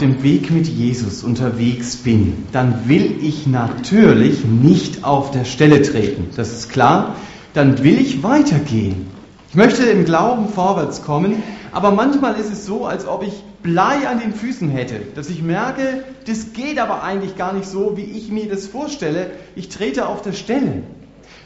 dem 0.00 0.22
Weg 0.22 0.50
mit 0.50 0.66
Jesus 0.66 1.22
unterwegs 1.22 1.96
bin, 1.96 2.46
dann 2.52 2.88
will 2.88 3.16
ich 3.22 3.46
natürlich 3.46 4.44
nicht 4.44 5.04
auf 5.04 5.30
der 5.30 5.44
Stelle 5.44 5.82
treten. 5.82 6.30
Das 6.36 6.52
ist 6.52 6.70
klar. 6.70 7.16
Dann 7.54 7.82
will 7.82 8.00
ich 8.00 8.22
weitergehen. 8.22 9.06
Ich 9.48 9.54
möchte 9.54 9.84
im 9.84 10.04
Glauben 10.04 10.48
vorwärts 10.48 11.02
kommen, 11.02 11.42
aber 11.72 11.90
manchmal 11.90 12.34
ist 12.34 12.52
es 12.52 12.66
so, 12.66 12.86
als 12.86 13.06
ob 13.06 13.22
ich 13.22 13.32
Blei 13.62 14.06
an 14.06 14.20
den 14.20 14.32
Füßen 14.32 14.70
hätte, 14.70 15.00
dass 15.14 15.30
ich 15.30 15.42
merke, 15.42 16.04
das 16.26 16.52
geht 16.52 16.78
aber 16.78 17.02
eigentlich 17.02 17.36
gar 17.36 17.52
nicht 17.52 17.66
so, 17.66 17.96
wie 17.96 18.02
ich 18.02 18.30
mir 18.30 18.48
das 18.48 18.66
vorstelle. 18.66 19.30
Ich 19.56 19.68
trete 19.68 20.06
auf 20.06 20.22
der 20.22 20.32
Stelle. 20.32 20.82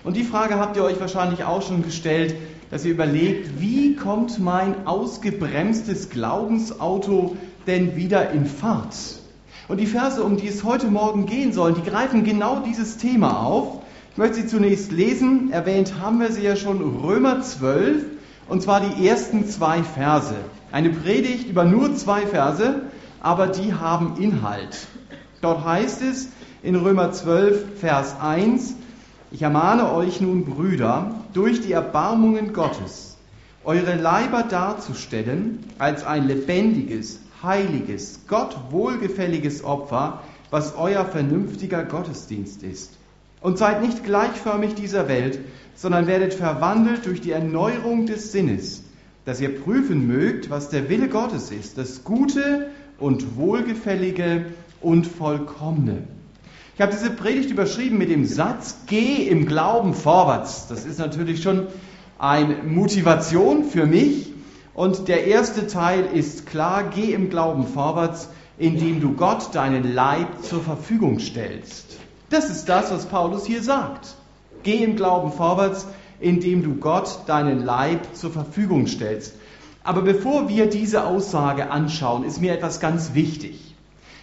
Und 0.05 0.17
die 0.17 0.25
Frage 0.25 0.59
habt 0.59 0.77
ihr 0.77 0.85
euch 0.85 1.01
wahrscheinlich 1.01 1.45
auch 1.45 1.63
schon 1.63 1.83
gestellt, 1.83 2.35
dass 2.71 2.85
ihr 2.85 2.93
überlegt, 2.93 3.61
wie 3.61 3.97
kommt 3.97 4.39
mein 4.41 4.87
ausgebremstes 4.87 6.11
Glaubensauto 6.11 7.37
denn 7.67 7.97
wieder 7.97 8.31
in 8.31 8.47
Fahrt? 8.47 8.95
Und 9.69 9.79
die 9.79 9.87
Verse, 9.87 10.23
um 10.23 10.37
die 10.37 10.49
es 10.49 10.65
heute 10.65 10.89
Morgen 10.89 11.27
gehen 11.27 11.53
soll, 11.53 11.73
die 11.73 11.89
greifen 11.89 12.25
genau 12.25 12.61
dieses 12.61 12.97
Thema 12.97 13.43
auf. 13.45 13.81
Ich 14.11 14.19
möchte 14.19 14.43
sie 14.43 14.47
zunächst 14.47 14.93
lesen. 14.93 15.53
Erwähnt 15.53 15.95
haben 16.01 16.21
wir 16.21 16.31
sie 16.31 16.43
ja 16.43 16.57
schon, 16.57 17.01
Römer 17.03 17.41
12, 17.41 18.05
und 18.49 18.63
zwar 18.63 18.81
die 18.81 19.07
ersten 19.07 19.49
zwei 19.49 19.83
Verse. 19.83 20.35
Eine 20.73 20.91
Predigt 20.91 21.49
über 21.49 21.65
nur 21.65 21.95
zwei 21.95 22.27
Verse, 22.27 22.83
aber 23.21 23.47
die 23.47 23.73
haben 23.73 24.17
Inhalt. 24.19 24.87
Dort 25.41 25.65
heißt 25.65 26.03
es 26.03 26.29
in 26.63 26.77
Römer 26.77 27.13
12, 27.13 27.79
Vers 27.81 28.17
1, 28.21 28.75
ich 29.31 29.41
ermahne 29.41 29.91
euch 29.93 30.21
nun, 30.21 30.45
Brüder, 30.45 31.15
durch 31.33 31.63
die 31.63 31.73
Erbarmungen 31.73 32.53
Gottes, 32.53 33.17
eure 33.65 33.95
Leiber 33.95 34.43
darzustellen 34.43 35.61
als 35.79 36.05
ein 36.05 36.29
lebendiges, 36.29 37.22
heiliges, 37.43 38.21
Gott 38.29 38.57
wohlgefälliges 38.71 39.65
Opfer, 39.65 40.23
was 40.51 40.75
euer 40.77 41.05
vernünftiger 41.05 41.85
Gottesdienst 41.85 42.63
ist. 42.63 42.93
Und 43.41 43.59
seid 43.59 43.83
nicht 43.83 44.05
gleichförmig 44.05 44.75
dieser 44.75 45.09
Welt, 45.09 45.41
sondern 45.75 46.07
werdet 46.07 46.35
verwandelt 46.35 47.07
durch 47.07 47.21
die 47.21 47.33
Erneuerung 47.33 48.07
des 48.07 48.31
Sinnes, 48.33 48.85
dass 49.25 49.41
ihr 49.41 49.61
prüfen 49.61 50.07
mögt, 50.07 50.51
was 50.51 50.69
der 50.69 50.89
Wille 50.89 51.09
Gottes 51.09 51.51
ist, 51.51 51.79
das 51.79 52.05
Gute 52.05 52.71
und 52.99 53.37
Wohlgefällige 53.37 54.47
und 54.81 55.07
Vollkommene. 55.07 56.05
Ich 56.75 56.81
habe 56.81 56.93
diese 56.93 57.11
Predigt 57.11 57.51
überschrieben 57.51 57.99
mit 57.99 58.11
dem 58.11 58.25
Satz, 58.25 58.79
geh 58.87 59.27
im 59.29 59.47
Glauben 59.47 59.95
vorwärts. 59.95 60.69
Das 60.69 60.85
ist 60.85 60.99
natürlich 60.99 61.43
schon 61.43 61.67
eine 62.19 62.63
Motivation 62.63 63.65
für 63.65 63.87
mich. 63.87 64.33
Und 64.75 65.09
der 65.09 65.27
erste 65.27 65.67
Teil 65.67 66.07
ist 66.13 66.47
klar, 66.47 66.85
geh 66.85 67.13
im 67.13 67.29
Glauben 67.29 67.67
vorwärts, 67.67 68.29
indem 68.59 69.01
du 69.01 69.13
Gott 69.13 69.55
deinen 69.55 69.93
Leib 69.95 70.43
zur 70.43 70.63
Verfügung 70.63 71.19
stellst. 71.19 71.99
Das 72.31 72.49
ist 72.49 72.69
das, 72.69 72.91
was 72.91 73.07
Paulus 73.07 73.45
hier 73.45 73.63
sagt. 73.63 74.15
Geh 74.63 74.83
im 74.83 74.97
Glauben 74.97 75.33
vorwärts, 75.33 75.87
indem 76.21 76.63
du 76.63 76.77
Gott 76.77 77.21
deinen 77.27 77.63
Leib 77.65 78.15
zur 78.15 78.31
Verfügung 78.31 78.87
stellst. 78.87 79.35
Aber 79.85 80.03
bevor 80.03 80.49
wir 80.49 80.71
diese 80.71 81.05
Aussage 81.05 81.71
anschauen, 81.71 82.25
ist 82.25 82.41
mir 82.41 82.55
etwas 82.55 82.81
ganz 82.81 83.15
wichtig. 83.15 83.75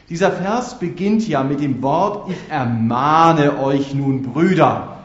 Dieser 0.10 0.32
Vers 0.32 0.80
beginnt 0.80 1.28
ja 1.28 1.44
mit 1.44 1.60
dem 1.60 1.84
Wort, 1.84 2.32
ich 2.32 2.38
ermahne 2.50 3.60
euch 3.60 3.94
nun 3.94 4.24
Brüder. 4.24 4.98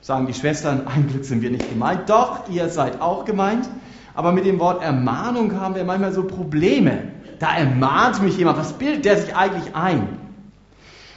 Sagen 0.00 0.26
die 0.26 0.34
Schwestern, 0.34 0.86
ein 0.94 1.08
Glück 1.08 1.24
sind 1.24 1.42
wir 1.42 1.50
nicht 1.50 1.68
gemeint. 1.68 2.08
Doch, 2.08 2.48
ihr 2.50 2.68
seid 2.68 3.00
auch 3.00 3.24
gemeint. 3.24 3.68
Aber 4.14 4.32
mit 4.32 4.46
dem 4.46 4.60
Wort 4.60 4.82
Ermahnung 4.82 5.60
haben 5.60 5.74
wir 5.74 5.84
manchmal 5.84 6.12
so 6.12 6.24
Probleme. 6.24 7.08
Da 7.40 7.56
ermahnt 7.56 8.22
mich 8.22 8.38
jemand. 8.38 8.58
Was 8.58 8.74
bildet 8.74 9.04
der 9.04 9.20
sich 9.20 9.34
eigentlich 9.34 9.74
ein? 9.74 10.08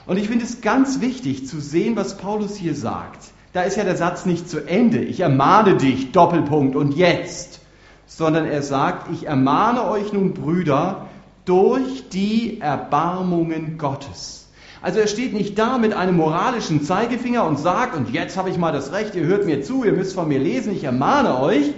Und 0.06 0.18
ich 0.18 0.28
finde 0.28 0.46
es 0.46 0.62
ganz 0.62 1.02
wichtig 1.02 1.48
zu 1.48 1.60
sehen, 1.60 1.96
was 1.96 2.18
Paulus 2.18 2.56
hier 2.56 2.76
sagt. 2.76 3.26
Da 3.54 3.64
ist 3.64 3.78
ja 3.78 3.84
der 3.84 3.98
Satz 3.98 4.26
nicht 4.26 4.50
zu 4.50 4.68
Ende. 4.68 5.00
Ich 5.00 5.20
ermahne 5.20 5.78
dich, 5.78 6.12
Doppelpunkt 6.12 6.76
und 6.76 6.96
jetzt. 6.96 7.60
Sondern 8.08 8.46
er 8.46 8.62
sagt, 8.62 9.12
ich 9.12 9.28
ermahne 9.28 9.86
euch 9.86 10.14
nun 10.14 10.34
Brüder, 10.34 11.08
durch 11.48 12.10
die 12.10 12.60
Erbarmungen 12.60 13.78
Gottes. 13.78 14.50
Also 14.82 15.00
er 15.00 15.08
steht 15.08 15.34
nicht 15.34 15.58
da 15.58 15.78
mit 15.78 15.94
einem 15.94 16.18
moralischen 16.18 16.84
Zeigefinger 16.84 17.46
und 17.46 17.58
sagt, 17.58 17.96
und 17.96 18.12
jetzt 18.12 18.38
habe 18.38 18.50
ich 18.50 18.58
mal 18.58 18.72
das 18.74 18.92
Recht, 18.92 19.16
ihr 19.16 19.26
hört 19.26 19.46
mir 19.46 19.64
zu, 19.64 19.84
ihr 19.84 19.94
müsst 19.94 20.14
von 20.14 20.28
mir 20.28 20.40
lesen, 20.40 20.74
ich 20.74 20.84
ermahne 20.84 21.40
euch, 21.40 21.74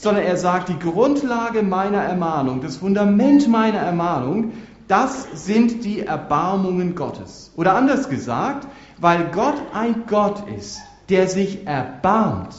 sondern 0.00 0.24
er 0.24 0.36
sagt, 0.36 0.68
die 0.68 0.78
Grundlage 0.78 1.62
meiner 1.62 2.02
Ermahnung, 2.02 2.60
das 2.60 2.76
Fundament 2.76 3.48
meiner 3.48 3.78
Ermahnung, 3.78 4.52
das 4.88 5.28
sind 5.46 5.84
die 5.84 6.00
Erbarmungen 6.00 6.94
Gottes. 6.94 7.52
Oder 7.56 7.76
anders 7.76 8.08
gesagt, 8.08 8.66
weil 8.98 9.30
Gott 9.30 9.56
ein 9.72 10.04
Gott 10.06 10.42
ist, 10.58 10.80
der 11.08 11.28
sich 11.28 11.66
erbarmt. 11.66 12.54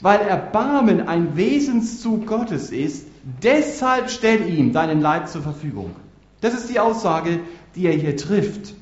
Weil 0.00 0.20
Erbarmen 0.20 1.08
ein 1.08 1.36
Wesenszug 1.36 2.26
Gottes 2.26 2.70
ist, 2.70 3.06
Deshalb 3.22 4.10
stell 4.10 4.48
ihm 4.48 4.72
deinen 4.72 5.00
Leib 5.00 5.28
zur 5.28 5.42
Verfügung. 5.42 5.94
Das 6.40 6.54
ist 6.54 6.70
die 6.70 6.80
Aussage, 6.80 7.40
die 7.74 7.86
er 7.86 7.92
hier 7.92 8.16
trifft. 8.16 8.74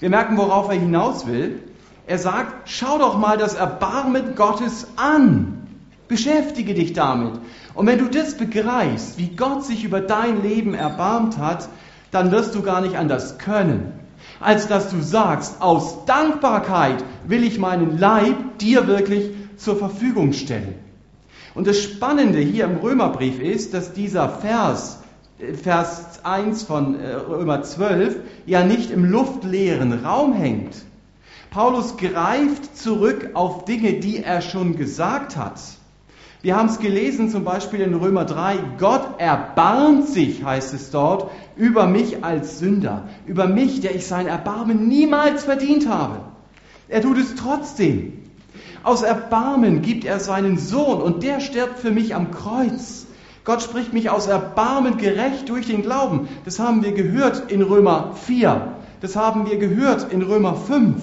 Wir 0.00 0.10
merken, 0.10 0.36
worauf 0.36 0.68
er 0.68 0.74
hinaus 0.74 1.26
will. 1.26 1.62
Er 2.06 2.18
sagt, 2.18 2.68
schau 2.68 2.98
doch 2.98 3.16
mal 3.16 3.38
das 3.38 3.54
Erbarmen 3.54 4.34
Gottes 4.34 4.88
an. 4.96 5.53
Beschäftige 6.08 6.74
dich 6.74 6.92
damit. 6.92 7.32
Und 7.74 7.86
wenn 7.86 7.98
du 7.98 8.08
das 8.08 8.36
begreifst, 8.36 9.18
wie 9.18 9.34
Gott 9.34 9.64
sich 9.64 9.84
über 9.84 10.00
dein 10.00 10.42
Leben 10.42 10.74
erbarmt 10.74 11.38
hat, 11.38 11.68
dann 12.10 12.30
wirst 12.30 12.54
du 12.54 12.62
gar 12.62 12.80
nicht 12.80 12.96
anders 12.96 13.38
können, 13.38 13.92
als 14.38 14.68
dass 14.68 14.90
du 14.90 15.00
sagst, 15.00 15.60
aus 15.60 16.04
Dankbarkeit 16.04 17.02
will 17.26 17.42
ich 17.42 17.58
meinen 17.58 17.98
Leib 17.98 18.58
dir 18.58 18.86
wirklich 18.86 19.30
zur 19.56 19.76
Verfügung 19.76 20.32
stellen. 20.32 20.74
Und 21.54 21.66
das 21.66 21.80
Spannende 21.82 22.40
hier 22.40 22.64
im 22.64 22.78
Römerbrief 22.78 23.40
ist, 23.40 23.74
dass 23.74 23.92
dieser 23.92 24.28
Vers, 24.28 25.00
äh, 25.38 25.54
Vers 25.54 26.20
1 26.24 26.64
von 26.64 26.98
äh, 26.98 27.14
Römer 27.14 27.62
12, 27.62 28.16
ja 28.46 28.64
nicht 28.64 28.90
im 28.90 29.04
luftleeren 29.04 30.04
Raum 30.04 30.34
hängt. 30.34 30.74
Paulus 31.50 31.96
greift 31.96 32.76
zurück 32.76 33.30
auf 33.34 33.64
Dinge, 33.64 33.94
die 33.94 34.22
er 34.22 34.40
schon 34.40 34.76
gesagt 34.76 35.36
hat. 35.36 35.60
Wir 36.44 36.56
haben 36.56 36.68
es 36.68 36.78
gelesen 36.78 37.30
zum 37.30 37.42
Beispiel 37.42 37.80
in 37.80 37.94
Römer 37.94 38.26
3, 38.26 38.58
Gott 38.78 39.14
erbarmt 39.16 40.08
sich, 40.08 40.44
heißt 40.44 40.74
es 40.74 40.90
dort, 40.90 41.30
über 41.56 41.86
mich 41.86 42.22
als 42.22 42.58
Sünder, 42.58 43.08
über 43.24 43.46
mich, 43.46 43.80
der 43.80 43.94
ich 43.94 44.06
sein 44.06 44.26
Erbarmen 44.26 44.86
niemals 44.86 45.44
verdient 45.44 45.88
habe. 45.88 46.20
Er 46.86 47.00
tut 47.00 47.16
es 47.16 47.34
trotzdem. 47.34 48.24
Aus 48.82 49.00
Erbarmen 49.00 49.80
gibt 49.80 50.04
er 50.04 50.20
seinen 50.20 50.58
Sohn 50.58 51.00
und 51.00 51.22
der 51.22 51.40
stirbt 51.40 51.78
für 51.78 51.90
mich 51.90 52.14
am 52.14 52.30
Kreuz. 52.30 53.06
Gott 53.46 53.62
spricht 53.62 53.94
mich 53.94 54.10
aus 54.10 54.26
Erbarmen 54.26 54.98
gerecht 54.98 55.48
durch 55.48 55.66
den 55.66 55.80
Glauben. 55.80 56.28
Das 56.44 56.58
haben 56.58 56.84
wir 56.84 56.92
gehört 56.92 57.50
in 57.50 57.62
Römer 57.62 58.16
4. 58.22 58.74
Das 59.00 59.16
haben 59.16 59.48
wir 59.48 59.56
gehört 59.56 60.12
in 60.12 60.20
Römer 60.20 60.56
5. 60.56 60.96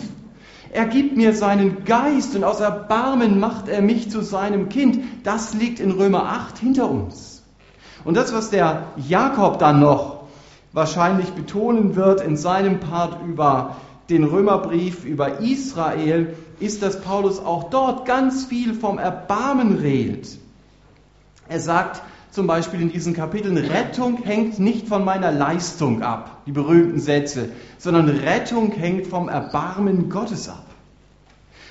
Er 0.73 0.85
gibt 0.85 1.17
mir 1.17 1.33
seinen 1.33 1.83
Geist 1.83 2.35
und 2.35 2.45
aus 2.45 2.61
Erbarmen 2.61 3.39
macht 3.39 3.67
er 3.67 3.81
mich 3.81 4.09
zu 4.09 4.21
seinem 4.21 4.69
Kind. 4.69 4.99
Das 5.23 5.53
liegt 5.53 5.81
in 5.81 5.91
Römer 5.91 6.23
8 6.23 6.57
hinter 6.57 6.89
uns. 6.89 7.43
Und 8.05 8.15
das, 8.15 8.33
was 8.33 8.49
der 8.49 8.87
Jakob 8.95 9.59
dann 9.59 9.81
noch 9.81 10.23
wahrscheinlich 10.71 11.31
betonen 11.31 11.95
wird 11.95 12.21
in 12.21 12.37
seinem 12.37 12.79
Part 12.79 13.21
über 13.25 13.75
den 14.09 14.23
Römerbrief 14.23 15.03
über 15.03 15.41
Israel, 15.41 16.35
ist, 16.59 16.81
dass 16.81 17.01
Paulus 17.01 17.39
auch 17.39 17.69
dort 17.69 18.05
ganz 18.05 18.45
viel 18.45 18.73
vom 18.73 18.97
Erbarmen 18.97 19.77
redet. 19.77 20.37
Er 21.49 21.59
sagt 21.59 22.01
zum 22.31 22.47
Beispiel 22.47 22.81
in 22.81 22.91
diesen 22.91 23.13
Kapiteln, 23.13 23.57
Rettung 23.57 24.23
hängt 24.23 24.57
nicht 24.57 24.87
von 24.87 25.03
meiner 25.05 25.31
Leistung 25.31 26.01
ab, 26.01 26.41
die 26.45 26.51
berühmten 26.51 26.99
Sätze, 26.99 27.49
sondern 27.77 28.09
Rettung 28.09 28.71
hängt 28.71 29.07
vom 29.07 29.29
Erbarmen 29.29 30.09
Gottes 30.09 30.49
ab. 30.49 30.65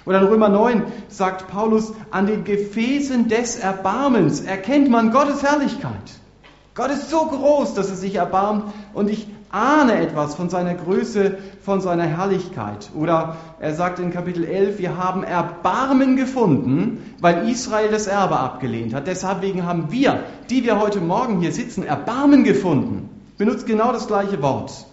Oder 0.07 0.21
in 0.21 0.29
Römer 0.29 0.49
9 0.49 0.85
sagt 1.09 1.49
Paulus, 1.49 1.93
an 2.11 2.27
den 2.27 2.45
Gefäßen 2.45 3.29
des 3.29 3.57
Erbarmens 3.57 4.41
erkennt 4.41 4.91
man 4.91 5.11
Gottes 5.11 5.43
Herrlichkeit. 5.43 5.93
Gott 6.75 6.91
ist 6.91 7.11
so 7.11 7.27
groß, 7.27 7.75
dass 7.75 7.91
er 7.91 7.97
sich 7.97 8.15
erbarmt 8.15 8.73
und 8.95 9.11
ich 9.11 9.29
ahne 9.53 10.01
etwas 10.01 10.35
von 10.35 10.49
seiner 10.49 10.75
Größe, 10.75 11.39
von 11.63 11.81
seiner 11.81 12.05
Herrlichkeit. 12.05 12.91
Oder 12.95 13.37
er 13.59 13.75
sagt 13.75 13.99
in 13.99 14.13
Kapitel 14.13 14.45
11, 14.45 14.79
wir 14.79 14.97
haben 14.97 15.25
Erbarmen 15.25 16.17
gefunden, 16.17 17.15
weil 17.21 17.49
Israel 17.49 17.91
das 17.91 18.07
Erbe 18.07 18.39
abgelehnt 18.39 18.95
hat. 18.95 19.07
Deswegen 19.07 19.67
haben 19.67 19.91
wir, 19.91 20.21
die 20.51 20.65
wir 20.65 20.81
heute 20.81 21.01
Morgen 21.01 21.41
hier 21.41 21.53
sitzen, 21.53 21.85
Erbarmen 21.85 22.45
gefunden. 22.45 23.09
Benutzt 23.39 23.67
genau 23.67 23.93
das 23.93 24.07
gleiche 24.07 24.41
Wort. 24.43 24.87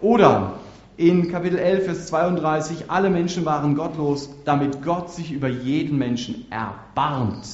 Oder 0.00 0.52
in 0.96 1.30
Kapitel 1.30 1.58
11, 1.58 1.84
Vers 1.84 2.06
32, 2.06 2.90
alle 2.90 3.10
Menschen 3.10 3.44
waren 3.44 3.74
gottlos, 3.74 4.30
damit 4.44 4.82
Gott 4.82 5.10
sich 5.10 5.32
über 5.32 5.48
jeden 5.48 5.98
Menschen 5.98 6.46
erbarmt. 6.50 7.46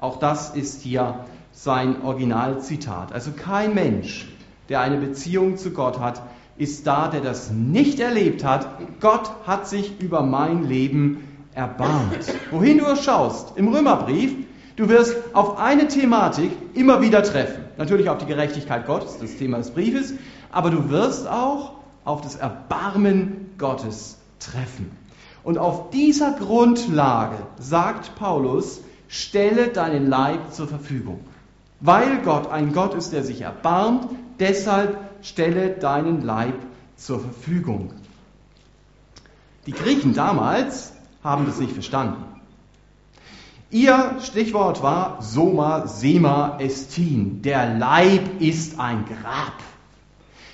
Auch 0.00 0.18
das 0.18 0.54
ist 0.54 0.82
hier 0.82 1.20
sein 1.52 2.02
Originalzitat. 2.02 3.12
Also 3.12 3.30
kein 3.32 3.74
Mensch 3.74 4.26
der 4.68 4.80
eine 4.80 4.96
Beziehung 4.96 5.56
zu 5.56 5.70
Gott 5.70 5.98
hat, 6.00 6.22
ist 6.56 6.86
da, 6.86 7.08
der 7.08 7.20
das 7.20 7.50
nicht 7.50 8.00
erlebt 8.00 8.44
hat. 8.44 8.68
Gott 9.00 9.30
hat 9.46 9.68
sich 9.68 10.00
über 10.00 10.22
mein 10.22 10.64
Leben 10.64 11.28
erbarmt. 11.54 12.32
Wohin 12.50 12.78
du 12.78 12.96
schaust, 12.96 13.56
im 13.56 13.68
Römerbrief, 13.68 14.34
du 14.76 14.88
wirst 14.88 15.16
auf 15.32 15.58
eine 15.58 15.88
Thematik 15.88 16.52
immer 16.74 17.00
wieder 17.00 17.22
treffen. 17.22 17.64
Natürlich 17.76 18.08
auf 18.08 18.18
die 18.18 18.26
Gerechtigkeit 18.26 18.86
Gottes, 18.86 19.18
das 19.20 19.36
Thema 19.36 19.58
des 19.58 19.70
Briefes, 19.70 20.14
aber 20.52 20.70
du 20.70 20.90
wirst 20.90 21.28
auch 21.28 21.72
auf 22.04 22.20
das 22.20 22.36
Erbarmen 22.36 23.50
Gottes 23.58 24.18
treffen. 24.38 24.90
Und 25.42 25.58
auf 25.58 25.90
dieser 25.90 26.32
Grundlage 26.32 27.36
sagt 27.58 28.14
Paulus, 28.16 28.80
stelle 29.08 29.68
deinen 29.68 30.08
Leib 30.08 30.52
zur 30.52 30.68
Verfügung. 30.68 31.20
Weil 31.80 32.22
Gott 32.24 32.50
ein 32.50 32.72
Gott 32.72 32.94
ist, 32.94 33.12
der 33.12 33.24
sich 33.24 33.42
erbarmt, 33.42 34.08
deshalb 34.38 34.98
stelle 35.22 35.70
deinen 35.70 36.22
Leib 36.22 36.54
zur 36.96 37.20
Verfügung. 37.20 37.92
Die 39.66 39.72
Griechen 39.72 40.14
damals 40.14 40.92
haben 41.22 41.46
das 41.46 41.58
nicht 41.58 41.72
verstanden. 41.72 42.22
Ihr 43.70 44.18
Stichwort 44.22 44.82
war 44.82 45.20
Soma 45.20 45.86
Sema 45.88 46.58
Estin. 46.60 47.42
Der 47.42 47.76
Leib 47.76 48.40
ist 48.40 48.78
ein 48.78 49.04
Grab. 49.06 49.54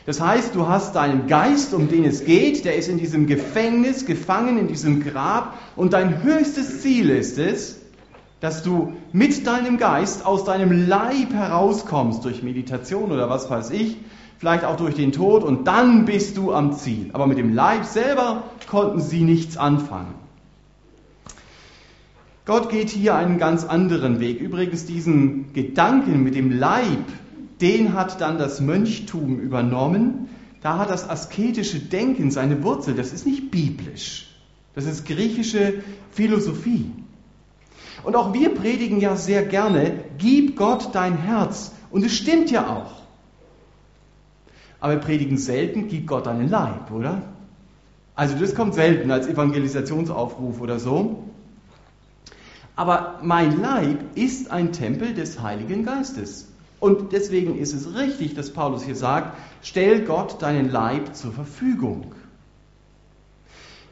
Das 0.07 0.21
heißt, 0.21 0.55
du 0.55 0.69
hast 0.69 0.97
deinen 0.97 1.27
Geist, 1.27 1.75
um 1.75 1.89
den 1.89 2.05
es 2.05 2.25
geht, 2.25 2.65
der 2.65 2.77
ist 2.77 2.89
in 2.89 2.99
diesem 2.99 3.27
Gefängnis 3.27 4.07
gefangen, 4.07 4.57
in 4.57 4.69
diesem 4.69 5.05
Grab. 5.05 5.59
Und 5.77 5.93
dein 5.93 6.23
höchstes 6.23 6.81
Ziel 6.81 7.11
ist 7.11 7.39
es, 7.39 7.81
dass 8.41 8.63
du 8.63 8.95
mit 9.13 9.47
deinem 9.47 9.77
Geist 9.77 10.25
aus 10.25 10.45
deinem 10.45 10.89
Leib 10.89 11.33
herauskommst 11.33 12.25
durch 12.25 12.43
Meditation 12.43 13.13
oder 13.13 13.29
was 13.29 13.51
weiß 13.51 13.71
ich, 13.71 13.97
vielleicht 14.39 14.65
auch 14.65 14.77
durch 14.77 14.95
den 14.95 15.13
Tod 15.13 15.45
und 15.45 15.67
dann 15.67 16.07
bist 16.07 16.39
du 16.39 16.53
am 16.53 16.73
Ziel. 16.73 17.11
Aber 17.13 17.27
mit 17.27 17.37
dem 17.37 17.53
Leib 17.53 17.85
selber 17.85 18.45
konnten 18.69 19.01
sie 19.01 19.21
nichts 19.21 19.59
anfangen. 19.59 20.15
Gott 22.47 22.71
geht 22.71 22.89
hier 22.89 23.15
einen 23.15 23.39
ganz 23.39 23.65
anderen 23.65 24.19
Weg. 24.19 24.41
Übrigens 24.41 24.87
diesen 24.87 25.53
Gedanken 25.53 26.23
mit 26.23 26.35
dem 26.35 26.51
Leib, 26.51 27.05
den 27.61 27.93
hat 27.93 28.21
dann 28.21 28.39
das 28.39 28.61
Mönchtum 28.61 29.39
übernommen. 29.39 30.29
Da 30.63 30.79
hat 30.79 30.91
das 30.91 31.09
asketische 31.09 31.79
Denken 31.79 32.31
seine 32.31 32.63
Wurzel. 32.65 32.95
Das 32.95 33.13
ist 33.13 33.27
nicht 33.27 33.51
biblisch. 33.51 34.27
Das 34.75 34.87
ist 34.87 35.07
griechische 35.07 35.75
Philosophie. 36.13 36.91
Und 38.03 38.17
auch 38.17 38.33
wir 38.33 38.55
predigen 38.55 39.01
ja 39.01 39.17
sehr 39.17 39.45
gerne, 39.45 40.05
gib 40.19 40.57
Gott 40.57 40.91
dein 40.93 41.17
Herz. 41.17 41.73
Und 41.91 42.05
es 42.05 42.15
stimmt 42.17 42.51
ja 42.51 42.69
auch. 42.69 42.93
Aber 44.81 44.95
wir 44.95 45.01
predigen 45.01 45.37
selten, 45.37 45.89
gib 45.89 46.07
Gott 46.07 46.27
deinen 46.27 46.49
Leib, 46.49 46.91
oder? 46.91 47.23
Also 48.15 48.37
das 48.39 48.55
kommt 48.55 48.75
selten 48.75 49.11
als 49.11 49.27
Evangelisationsaufruf 49.27 50.61
oder 50.61 50.79
so. 50.79 51.25
Aber 52.77 53.19
mein 53.23 53.61
Leib 53.61 53.99
ist 54.15 54.51
ein 54.51 54.73
Tempel 54.73 55.13
des 55.13 55.43
Heiligen 55.43 55.85
Geistes. 55.85 56.49
Und 56.81 57.13
deswegen 57.13 57.59
ist 57.59 57.75
es 57.75 57.95
richtig, 57.95 58.35
dass 58.35 58.53
Paulus 58.55 58.85
hier 58.85 58.97
sagt, 58.97 59.37
stell 59.63 60.07
Gott 60.07 60.41
deinen 60.41 60.71
Leib 60.71 61.15
zur 61.15 61.33
Verfügung. 61.33 62.15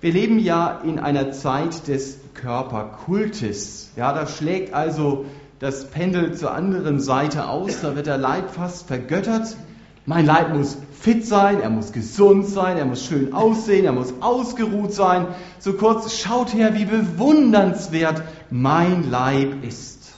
Wir 0.01 0.13
leben 0.13 0.39
ja 0.39 0.81
in 0.85 1.01
einer 1.01 1.33
Zeit 1.33 1.89
des 1.89 2.19
Körperkultes. 2.35 3.91
Ja, 3.97 4.13
da 4.13 4.29
schlägt 4.29 4.73
also 4.73 5.25
das 5.59 5.91
Pendel 5.91 6.37
zur 6.37 6.55
anderen 6.55 7.01
Seite 7.01 7.49
aus, 7.49 7.81
da 7.81 7.97
wird 7.97 8.07
der 8.07 8.17
Leib 8.17 8.51
fast 8.51 8.87
vergöttert. 8.87 9.57
Mein 10.07 10.25
Leib 10.25 10.55
muss 10.55 10.79
fit 10.93 11.27
sein, 11.27 11.61
er 11.61 11.71
muss 11.71 11.93
gesund 11.93 12.47
sein, 12.47 12.77
er 12.77 12.85
muss 12.85 13.05
schön 13.05 13.33
aussehen, 13.33 13.85
er 13.85 13.93
muss 13.93 14.15
ausgeruht 14.21 14.93
sein. 14.93 15.27
So 15.59 15.73
kurz, 15.73 16.17
schaut 16.17 16.55
her, 16.55 16.75
wie 16.75 16.85
bewundernswert 16.85 18.23
mein 18.51 19.11
Leib 19.11 19.65
ist. 19.65 20.13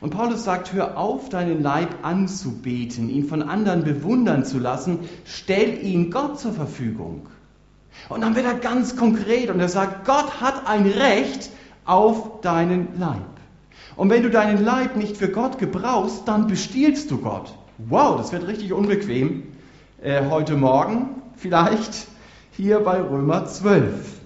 Und 0.00 0.10
Paulus 0.10 0.44
sagt, 0.44 0.72
hör 0.72 0.96
auf, 0.96 1.28
deinen 1.28 1.62
Leib 1.62 1.90
anzubeten, 2.02 3.10
ihn 3.10 3.26
von 3.26 3.42
anderen 3.42 3.84
bewundern 3.84 4.46
zu 4.46 4.58
lassen, 4.58 5.00
stell 5.26 5.82
ihn 5.82 6.10
Gott 6.10 6.40
zur 6.40 6.52
Verfügung. 6.52 7.26
Und 8.08 8.20
dann 8.20 8.36
wird 8.36 8.46
er 8.46 8.54
ganz 8.54 8.96
konkret 8.96 9.50
und 9.50 9.60
er 9.60 9.68
sagt, 9.68 10.04
Gott 10.04 10.40
hat 10.40 10.66
ein 10.66 10.86
Recht 10.86 11.50
auf 11.84 12.40
deinen 12.40 12.98
Leib. 12.98 13.22
Und 13.96 14.10
wenn 14.10 14.22
du 14.22 14.30
deinen 14.30 14.62
Leib 14.62 14.96
nicht 14.96 15.16
für 15.16 15.28
Gott 15.28 15.58
gebrauchst, 15.58 16.28
dann 16.28 16.46
bestiehlst 16.46 17.10
du 17.10 17.18
Gott. 17.18 17.54
Wow, 17.78 18.18
das 18.18 18.32
wird 18.32 18.46
richtig 18.46 18.72
unbequem. 18.72 19.44
Äh, 20.02 20.28
heute 20.28 20.56
Morgen 20.56 21.22
vielleicht 21.36 22.06
hier 22.52 22.80
bei 22.80 23.00
Römer 23.00 23.46
12. 23.46 24.20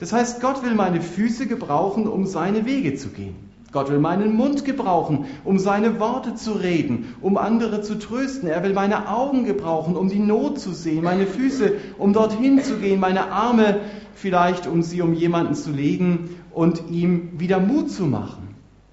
Das 0.00 0.12
heißt, 0.12 0.40
Gott 0.40 0.62
will 0.62 0.74
meine 0.74 1.00
Füße 1.00 1.46
gebrauchen, 1.46 2.08
um 2.08 2.26
seine 2.26 2.66
Wege 2.66 2.94
zu 2.94 3.08
gehen. 3.08 3.53
Gott 3.74 3.90
will 3.90 3.98
meinen 3.98 4.34
Mund 4.34 4.64
gebrauchen, 4.64 5.26
um 5.44 5.58
seine 5.58 6.00
Worte 6.00 6.34
zu 6.34 6.52
reden, 6.52 7.14
um 7.20 7.36
andere 7.36 7.82
zu 7.82 7.98
trösten. 7.98 8.48
Er 8.48 8.62
will 8.62 8.72
meine 8.72 9.10
Augen 9.10 9.44
gebrauchen, 9.44 9.96
um 9.96 10.08
die 10.08 10.18
Not 10.18 10.58
zu 10.58 10.72
sehen, 10.72 11.04
meine 11.04 11.26
Füße, 11.26 11.72
um 11.98 12.14
dorthin 12.14 12.62
zu 12.62 12.78
gehen, 12.78 13.00
meine 13.00 13.30
Arme 13.30 13.80
vielleicht, 14.14 14.66
um 14.66 14.82
sie 14.82 15.02
um 15.02 15.12
jemanden 15.12 15.54
zu 15.54 15.70
legen 15.70 16.30
und 16.52 16.84
ihm 16.88 17.38
wieder 17.38 17.60
Mut 17.60 17.90
zu 17.90 18.04
machen 18.04 18.44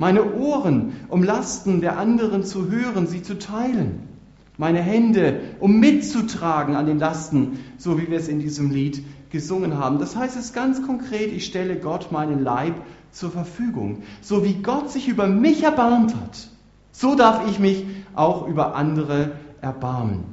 meine 0.01 0.33
Ohren, 0.33 0.93
um 1.09 1.21
Lasten 1.21 1.79
der 1.79 1.99
anderen 1.99 2.43
zu 2.43 2.71
hören, 2.71 3.05
sie 3.05 3.21
zu 3.21 3.37
teilen, 3.37 4.10
meine 4.57 4.81
Hände, 4.81 5.41
um 5.59 5.79
mitzutragen 5.79 6.75
an 6.75 6.85
den 6.85 6.99
Lasten, 6.99 7.59
so 7.77 7.99
wie 7.99 8.09
wir 8.09 8.17
es 8.17 8.27
in 8.27 8.39
diesem 8.39 8.71
Lied 8.71 9.03
gesungen 9.31 9.77
haben. 9.77 9.99
Das 9.99 10.15
heißt 10.15 10.37
es 10.37 10.53
ganz 10.53 10.85
konkret, 10.85 11.31
ich 11.31 11.45
stelle 11.45 11.77
Gott 11.77 12.11
meinen 12.11 12.43
Leib 12.43 12.75
zur 13.11 13.31
Verfügung. 13.31 14.03
So 14.21 14.43
wie 14.43 14.55
Gott 14.55 14.91
sich 14.91 15.07
über 15.07 15.27
mich 15.27 15.63
erbarmt 15.63 16.15
hat, 16.15 16.49
so 16.91 17.15
darf 17.15 17.49
ich 17.49 17.59
mich 17.59 17.85
auch 18.13 18.47
über 18.47 18.75
andere 18.75 19.33
erbarmen. 19.61 20.23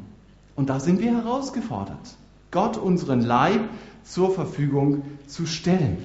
Und 0.57 0.71
da 0.71 0.81
sind 0.81 1.01
wir 1.01 1.13
herausgefordert, 1.13 2.17
Gott 2.51 2.77
unseren 2.77 3.21
Leib 3.21 3.61
zur 4.03 4.33
Verfügung 4.35 5.03
zu 5.27 5.47
stellen. 5.47 5.99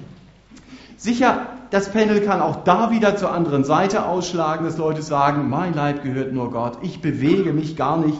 Sicher, 0.96 1.48
das 1.74 1.88
Pendel 1.88 2.20
kann 2.20 2.40
auch 2.40 2.62
da 2.62 2.92
wieder 2.92 3.16
zur 3.16 3.32
anderen 3.32 3.64
Seite 3.64 4.06
ausschlagen, 4.06 4.64
dass 4.64 4.78
Leute 4.78 5.02
sagen, 5.02 5.50
mein 5.50 5.74
Leib 5.74 6.04
gehört 6.04 6.32
nur 6.32 6.52
Gott, 6.52 6.78
ich 6.82 7.00
bewege 7.00 7.52
mich 7.52 7.74
gar 7.74 7.96
nicht. 7.96 8.16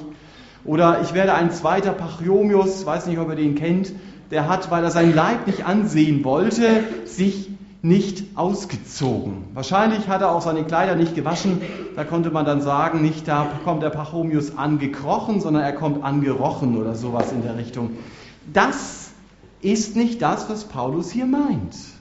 Oder 0.65 1.03
ich 1.03 1.15
werde 1.15 1.35
ein 1.35 1.53
zweiter 1.53 1.93
Pachyomius, 1.93 2.85
weiß 2.85 3.06
nicht, 3.06 3.20
ob 3.20 3.29
ihr 3.29 3.37
den 3.37 3.55
kennt, 3.55 3.93
der 4.32 4.49
hat, 4.49 4.73
weil 4.73 4.82
er 4.82 4.91
seinen 4.91 5.15
Leib 5.15 5.46
nicht 5.46 5.67
ansehen 5.67 6.25
wollte, 6.25 6.67
sich 7.05 7.49
nicht 7.81 8.37
ausgezogen. 8.37 9.44
Wahrscheinlich 9.55 10.08
hat 10.08 10.23
er 10.23 10.32
auch 10.32 10.43
seine 10.43 10.65
Kleider 10.65 10.96
nicht 10.96 11.15
gewaschen. 11.15 11.63
Da 11.94 12.03
konnte 12.03 12.32
man 12.32 12.44
dann 12.44 12.61
sagen, 12.61 13.03
nicht 13.03 13.29
da 13.29 13.46
kommt 13.63 13.84
der 13.84 13.91
Pachomius 13.91 14.58
angekrochen, 14.58 15.41
sondern 15.41 15.63
er 15.63 15.75
kommt 15.75 16.03
angerochen 16.03 16.77
oder 16.77 16.96
sowas 16.96 17.31
in 17.31 17.44
der 17.44 17.56
Richtung. 17.56 17.91
Das 18.53 19.11
ist 19.61 19.94
nicht 19.94 20.23
das, 20.23 20.51
was 20.51 20.65
Paulus 20.65 21.13
hier 21.13 21.27
meint. 21.27 21.94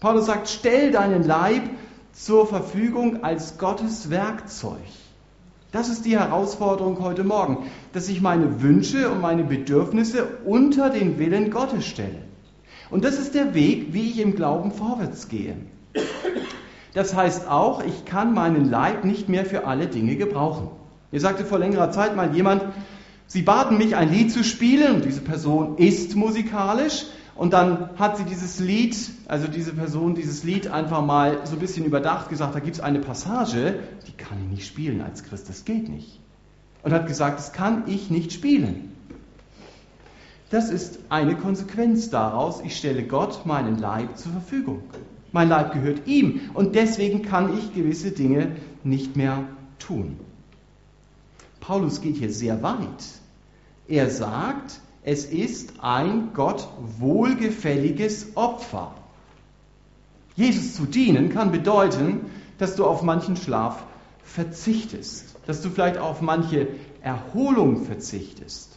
Paulus 0.00 0.26
sagt, 0.26 0.48
stell 0.48 0.90
deinen 0.90 1.24
Leib 1.24 1.62
zur 2.12 2.46
Verfügung 2.46 3.24
als 3.24 3.58
Gottes 3.58 4.10
Werkzeug. 4.10 4.78
Das 5.72 5.88
ist 5.88 6.04
die 6.04 6.18
Herausforderung 6.18 7.00
heute 7.00 7.24
Morgen, 7.24 7.66
dass 7.92 8.08
ich 8.08 8.20
meine 8.20 8.62
Wünsche 8.62 9.10
und 9.10 9.20
meine 9.20 9.44
Bedürfnisse 9.44 10.26
unter 10.44 10.90
den 10.90 11.18
Willen 11.18 11.50
Gottes 11.50 11.84
stelle. 11.86 12.22
Und 12.90 13.04
das 13.04 13.18
ist 13.18 13.34
der 13.34 13.54
Weg, 13.54 13.92
wie 13.92 14.10
ich 14.10 14.20
im 14.20 14.36
Glauben 14.36 14.70
vorwärts 14.70 15.28
gehe. 15.28 15.56
Das 16.94 17.14
heißt 17.14 17.48
auch, 17.48 17.82
ich 17.84 18.04
kann 18.04 18.32
meinen 18.32 18.70
Leib 18.70 19.04
nicht 19.04 19.28
mehr 19.28 19.44
für 19.44 19.66
alle 19.66 19.86
Dinge 19.86 20.16
gebrauchen. 20.16 20.68
Mir 21.10 21.20
sagte 21.20 21.44
vor 21.44 21.58
längerer 21.58 21.90
Zeit 21.90 22.16
mal 22.16 22.34
jemand, 22.34 22.64
Sie 23.28 23.42
baten 23.42 23.76
mich, 23.76 23.96
ein 23.96 24.10
Lied 24.10 24.30
zu 24.30 24.44
spielen, 24.44 24.96
und 24.96 25.04
diese 25.04 25.20
Person 25.20 25.78
ist 25.78 26.14
musikalisch, 26.14 27.06
und 27.36 27.52
dann 27.52 27.90
hat 27.98 28.16
sie 28.16 28.24
dieses 28.24 28.60
Lied, 28.60 28.96
also 29.28 29.46
diese 29.46 29.74
Person, 29.74 30.14
dieses 30.14 30.42
Lied 30.42 30.68
einfach 30.68 31.04
mal 31.04 31.40
so 31.44 31.52
ein 31.52 31.58
bisschen 31.58 31.84
überdacht, 31.84 32.30
gesagt, 32.30 32.54
da 32.54 32.60
gibt 32.60 32.76
es 32.76 32.82
eine 32.82 32.98
Passage, 32.98 33.80
die 34.06 34.12
kann 34.12 34.38
ich 34.44 34.50
nicht 34.50 34.66
spielen 34.66 35.02
als 35.02 35.22
Christ, 35.22 35.48
das 35.48 35.64
geht 35.64 35.88
nicht. 35.88 36.18
Und 36.82 36.92
hat 36.92 37.06
gesagt, 37.06 37.38
das 37.38 37.52
kann 37.52 37.84
ich 37.86 38.10
nicht 38.10 38.32
spielen. 38.32 38.92
Das 40.50 40.70
ist 40.70 40.98
eine 41.08 41.36
Konsequenz 41.36 42.08
daraus, 42.08 42.62
ich 42.64 42.76
stelle 42.76 43.02
Gott 43.02 43.44
meinen 43.44 43.78
Leib 43.78 44.16
zur 44.16 44.32
Verfügung. 44.32 44.82
Mein 45.32 45.48
Leib 45.48 45.72
gehört 45.74 46.06
ihm 46.06 46.50
und 46.54 46.74
deswegen 46.74 47.20
kann 47.22 47.58
ich 47.58 47.74
gewisse 47.74 48.12
Dinge 48.12 48.56
nicht 48.84 49.16
mehr 49.16 49.44
tun. 49.78 50.18
Paulus 51.60 52.00
geht 52.00 52.16
hier 52.16 52.32
sehr 52.32 52.62
weit. 52.62 53.04
Er 53.88 54.08
sagt, 54.08 54.80
es 55.06 55.24
ist 55.24 55.74
ein 55.80 56.30
Gott 56.34 56.66
wohlgefälliges 56.98 58.32
Opfer. 58.34 58.92
Jesus 60.34 60.74
zu 60.74 60.84
dienen 60.84 61.28
kann 61.28 61.52
bedeuten, 61.52 62.22
dass 62.58 62.74
du 62.74 62.84
auf 62.84 63.02
manchen 63.02 63.36
Schlaf 63.36 63.84
verzichtest, 64.24 65.36
dass 65.46 65.62
du 65.62 65.70
vielleicht 65.70 65.98
auf 65.98 66.22
manche 66.22 66.66
Erholung 67.02 67.84
verzichtest. 67.84 68.76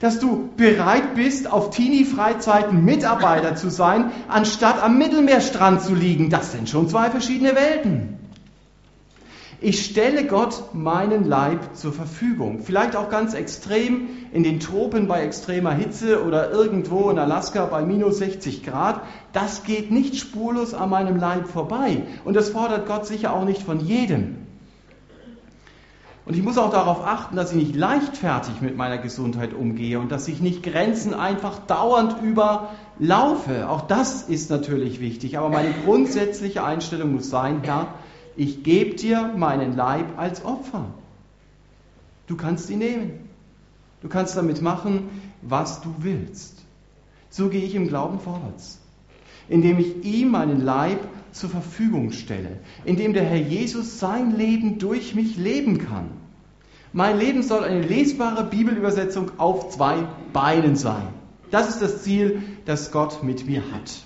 Dass 0.00 0.18
du 0.18 0.50
bereit 0.56 1.14
bist, 1.14 1.48
auf 1.48 1.70
Teenie-Freizeiten 1.70 2.84
Mitarbeiter 2.84 3.54
zu 3.54 3.70
sein, 3.70 4.10
anstatt 4.26 4.82
am 4.82 4.98
Mittelmeerstrand 4.98 5.80
zu 5.80 5.94
liegen. 5.94 6.28
Das 6.28 6.50
sind 6.50 6.68
schon 6.68 6.88
zwei 6.88 7.08
verschiedene 7.08 7.54
Welten. 7.54 8.18
Ich 9.64 9.84
stelle 9.84 10.26
Gott 10.26 10.74
meinen 10.74 11.22
Leib 11.22 11.76
zur 11.76 11.92
Verfügung. 11.92 12.62
Vielleicht 12.62 12.96
auch 12.96 13.08
ganz 13.08 13.32
extrem 13.32 14.08
in 14.32 14.42
den 14.42 14.58
Tropen 14.58 15.06
bei 15.06 15.22
extremer 15.22 15.72
Hitze 15.72 16.24
oder 16.24 16.50
irgendwo 16.50 17.08
in 17.10 17.18
Alaska 17.20 17.66
bei 17.66 17.82
minus 17.82 18.18
60 18.18 18.64
Grad. 18.64 19.02
Das 19.32 19.62
geht 19.62 19.92
nicht 19.92 20.16
spurlos 20.16 20.74
an 20.74 20.90
meinem 20.90 21.16
Leib 21.16 21.46
vorbei. 21.46 22.02
Und 22.24 22.34
das 22.34 22.48
fordert 22.48 22.88
Gott 22.88 23.06
sicher 23.06 23.32
auch 23.32 23.44
nicht 23.44 23.62
von 23.62 23.78
jedem. 23.78 24.38
Und 26.26 26.36
ich 26.36 26.42
muss 26.42 26.58
auch 26.58 26.70
darauf 26.70 27.06
achten, 27.06 27.36
dass 27.36 27.52
ich 27.52 27.56
nicht 27.56 27.76
leichtfertig 27.76 28.60
mit 28.62 28.76
meiner 28.76 28.98
Gesundheit 28.98 29.54
umgehe 29.54 30.00
und 30.00 30.10
dass 30.10 30.26
ich 30.26 30.40
nicht 30.40 30.64
Grenzen 30.64 31.14
einfach 31.14 31.60
dauernd 31.60 32.16
überlaufe. 32.20 33.68
Auch 33.68 33.82
das 33.82 34.22
ist 34.22 34.50
natürlich 34.50 35.00
wichtig. 35.00 35.38
Aber 35.38 35.50
meine 35.50 35.72
grundsätzliche 35.84 36.64
Einstellung 36.64 37.12
muss 37.12 37.30
sein, 37.30 37.60
Herr, 37.62 37.94
ich 38.36 38.62
gebe 38.62 38.94
dir 38.94 39.32
meinen 39.36 39.76
Leib 39.76 40.18
als 40.18 40.44
Opfer. 40.44 40.86
Du 42.26 42.36
kannst 42.36 42.70
ihn 42.70 42.78
nehmen. 42.78 43.28
Du 44.00 44.08
kannst 44.08 44.36
damit 44.36 44.62
machen, 44.62 45.08
was 45.42 45.80
du 45.80 45.94
willst. 45.98 46.62
So 47.30 47.48
gehe 47.48 47.64
ich 47.64 47.74
im 47.74 47.88
Glauben 47.88 48.18
vorwärts, 48.20 48.80
indem 49.48 49.78
ich 49.78 50.04
ihm 50.04 50.30
meinen 50.30 50.60
Leib 50.60 50.98
zur 51.32 51.50
Verfügung 51.50 52.12
stelle, 52.12 52.58
indem 52.84 53.14
der 53.14 53.24
Herr 53.24 53.38
Jesus 53.40 53.98
sein 53.98 54.36
Leben 54.36 54.78
durch 54.78 55.14
mich 55.14 55.36
leben 55.36 55.78
kann. 55.78 56.10
Mein 56.92 57.18
Leben 57.18 57.42
soll 57.42 57.64
eine 57.64 57.80
lesbare 57.80 58.44
Bibelübersetzung 58.44 59.32
auf 59.38 59.70
zwei 59.70 60.06
Beinen 60.32 60.76
sein. 60.76 61.08
Das 61.50 61.68
ist 61.68 61.80
das 61.80 62.02
Ziel, 62.02 62.42
das 62.66 62.92
Gott 62.92 63.22
mit 63.22 63.46
mir 63.46 63.62
hat. 63.72 64.04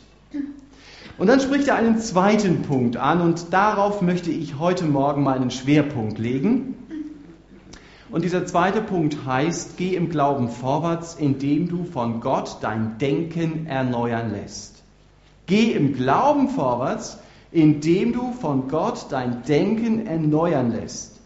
Und 1.19 1.29
dann 1.29 1.41
spricht 1.41 1.69
er 1.69 1.77
einen 1.77 1.99
zweiten 1.99 2.63
Punkt 2.63 2.99
an 2.99 3.23
und 3.23 3.55
darauf 3.55 4.03
möchte 4.03 4.31
ich 4.31 4.59
heute 4.59 4.85
Morgen 4.85 5.23
meinen 5.23 5.51
Schwerpunkt 5.51 6.19
legen. 6.19 6.75
Und 8.11 8.23
dieser 8.23 8.45
zweite 8.45 8.83
Punkt 8.83 9.25
heißt, 9.25 9.79
geh 9.79 9.97
im 9.97 10.11
Glauben 10.11 10.51
vorwärts, 10.51 11.15
indem 11.15 11.69
du 11.69 11.85
von 11.85 12.21
Gott 12.21 12.59
dein 12.61 12.99
Denken 12.99 13.67
erneuern 13.67 14.31
lässt. 14.31 14.83
Geh 15.47 15.73
im 15.73 15.95
Glauben 15.95 16.49
vorwärts, 16.49 17.19
indem 17.51 18.13
du 18.13 18.33
von 18.33 18.69
Gott 18.69 19.07
dein 19.09 19.43
Denken 19.43 20.07
erneuern 20.07 20.71
lässt. 20.71 21.19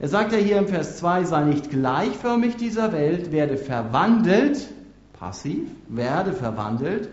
Er 0.00 0.08
sagt 0.08 0.32
ja 0.32 0.38
hier 0.38 0.58
im 0.58 0.66
Vers 0.66 0.98
2, 0.98 1.24
sei 1.24 1.44
nicht 1.44 1.70
gleichförmig 1.70 2.56
dieser 2.56 2.92
Welt, 2.92 3.30
werde 3.30 3.56
verwandelt, 3.56 4.68
passiv, 5.12 5.68
werde 5.88 6.32
verwandelt 6.32 7.08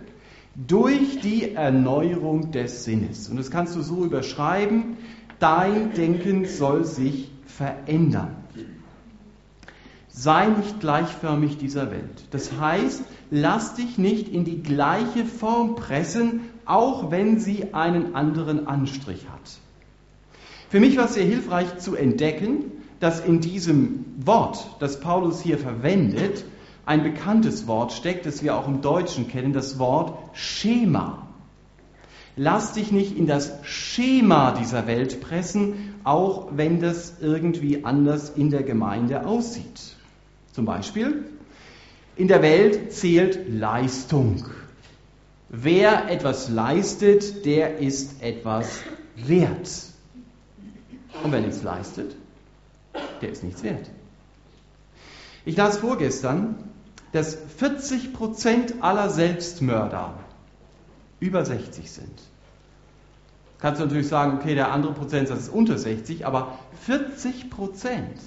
durch 0.56 1.20
die 1.22 1.54
Erneuerung 1.54 2.52
des 2.52 2.84
Sinnes. 2.84 3.30
Und 3.30 3.38
das 3.38 3.50
kannst 3.50 3.76
du 3.76 3.82
so 3.82 4.06
überschreiben, 4.06 4.98
dein 5.40 5.94
Denken 5.94 6.46
soll 6.46 6.86
sich 6.86 7.32
verändern. 7.46 8.36
Sei 10.10 10.48
nicht 10.48 10.80
gleichförmig 10.80 11.58
dieser 11.58 11.90
Welt. 11.90 12.28
Das 12.30 12.52
heißt, 12.60 13.04
lass 13.32 13.74
dich 13.74 13.98
nicht 13.98 14.30
in 14.30 14.46
die 14.46 14.62
gleiche 14.62 15.26
Form 15.26 15.76
pressen, 15.76 16.42
auch 16.66 17.10
wenn 17.10 17.40
sie 17.40 17.74
einen 17.74 18.14
anderen 18.14 18.68
Anstrich 18.68 19.28
hat. 19.30 19.60
Für 20.70 20.80
mich 20.80 20.98
war 20.98 21.06
es 21.06 21.16
sehr 21.16 21.26
hilfreich 21.26 21.80
zu 21.80 21.96
entdecken, 21.96 22.72
dass 23.00 23.26
in 23.26 23.42
diesem 23.42 24.06
Wort, 24.24 24.76
das 24.80 25.00
Paulus 25.00 25.42
hier 25.42 25.58
verwendet, 25.58 26.46
ein 26.86 27.04
bekanntes 27.04 27.68
Wort 27.68 27.94
steckt, 27.94 28.26
das 28.26 28.44
wir 28.44 28.58
auch 28.58 28.68
im 28.68 28.82
Deutschen 28.82 29.28
kennen, 29.28 29.54
das 29.54 29.80
Wort 29.80 30.18
Schema. 30.36 31.28
Lass 32.36 32.74
dich 32.74 32.92
nicht 32.92 33.16
in 33.16 33.28
das 33.28 33.54
Schema 33.64 34.52
dieser 34.52 34.88
Welt 34.88 35.22
pressen, 35.22 35.96
auch 36.04 36.48
wenn 36.52 36.82
das 36.82 37.16
irgendwie 37.22 37.86
anders 37.86 38.30
in 38.30 38.50
der 38.50 38.64
Gemeinde 38.64 39.26
aussieht. 39.26 39.96
Zum 40.52 40.66
Beispiel, 40.66 41.26
in 42.16 42.28
der 42.28 42.42
Welt 42.42 42.92
zählt 42.92 43.50
Leistung. 43.50 44.46
Wer 45.50 46.10
etwas 46.10 46.50
leistet, 46.50 47.46
der 47.46 47.78
ist 47.78 48.22
etwas 48.22 48.82
wert. 49.16 49.70
Und 51.24 51.32
wer 51.32 51.42
nichts 51.42 51.62
leistet, 51.62 52.16
der 53.22 53.30
ist 53.30 53.44
nichts 53.44 53.64
wert. 53.64 53.90
Ich 55.46 55.56
las 55.56 55.78
vorgestern, 55.78 56.56
dass 57.14 57.38
40 57.58 58.12
Prozent 58.12 58.76
aller 58.82 59.10
Selbstmörder 59.10 60.16
über 61.20 61.46
60 61.46 61.90
sind. 61.90 62.22
Kannst 63.60 63.80
du 63.80 63.86
natürlich 63.86 64.10
sagen, 64.10 64.40
okay, 64.40 64.56
der 64.56 64.74
andere 64.74 64.94
Prozentsatz 64.94 65.44
ist 65.44 65.50
unter 65.50 65.78
60, 65.78 66.26
aber 66.26 66.58
40 66.82 67.50
Prozent 67.50 68.20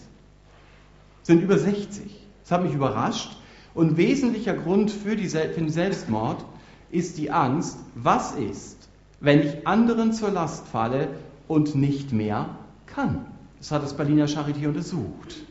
sind 1.24 1.42
über 1.42 1.58
60. 1.58 2.04
Das 2.42 2.52
hat 2.52 2.62
mich 2.62 2.72
überrascht. 2.72 3.36
Und 3.74 3.98
wesentlicher 3.98 4.54
Grund 4.54 4.90
für, 4.90 5.16
die, 5.16 5.28
für 5.28 5.48
den 5.48 5.68
Selbstmord 5.68 6.42
ist 6.90 7.18
die 7.18 7.30
Angst, 7.30 7.76
was 7.94 8.32
ist, 8.32 8.88
wenn 9.20 9.40
ich 9.40 9.66
anderen 9.66 10.14
zur 10.14 10.30
Last 10.30 10.66
falle 10.68 11.08
und 11.48 11.74
nicht 11.74 12.12
mehr 12.12 12.56
kann. 12.86 13.26
Das 13.58 13.72
hat 13.72 13.82
das 13.82 13.96
Berliner 13.96 14.26
Charité 14.26 14.68
untersucht. 14.68 15.45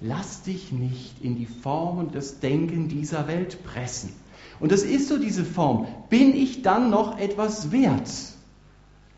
Lass 0.00 0.42
dich 0.42 0.72
nicht 0.72 1.22
in 1.22 1.36
die 1.36 1.46
Form 1.46 1.98
und 1.98 2.14
das 2.14 2.40
Denken 2.40 2.88
dieser 2.88 3.28
Welt 3.28 3.64
pressen. 3.64 4.12
Und 4.60 4.72
das 4.72 4.82
ist 4.82 5.08
so 5.08 5.18
diese 5.18 5.44
Form. 5.44 5.86
Bin 6.10 6.34
ich 6.34 6.62
dann 6.62 6.90
noch 6.90 7.18
etwas 7.18 7.72
wert? 7.72 8.10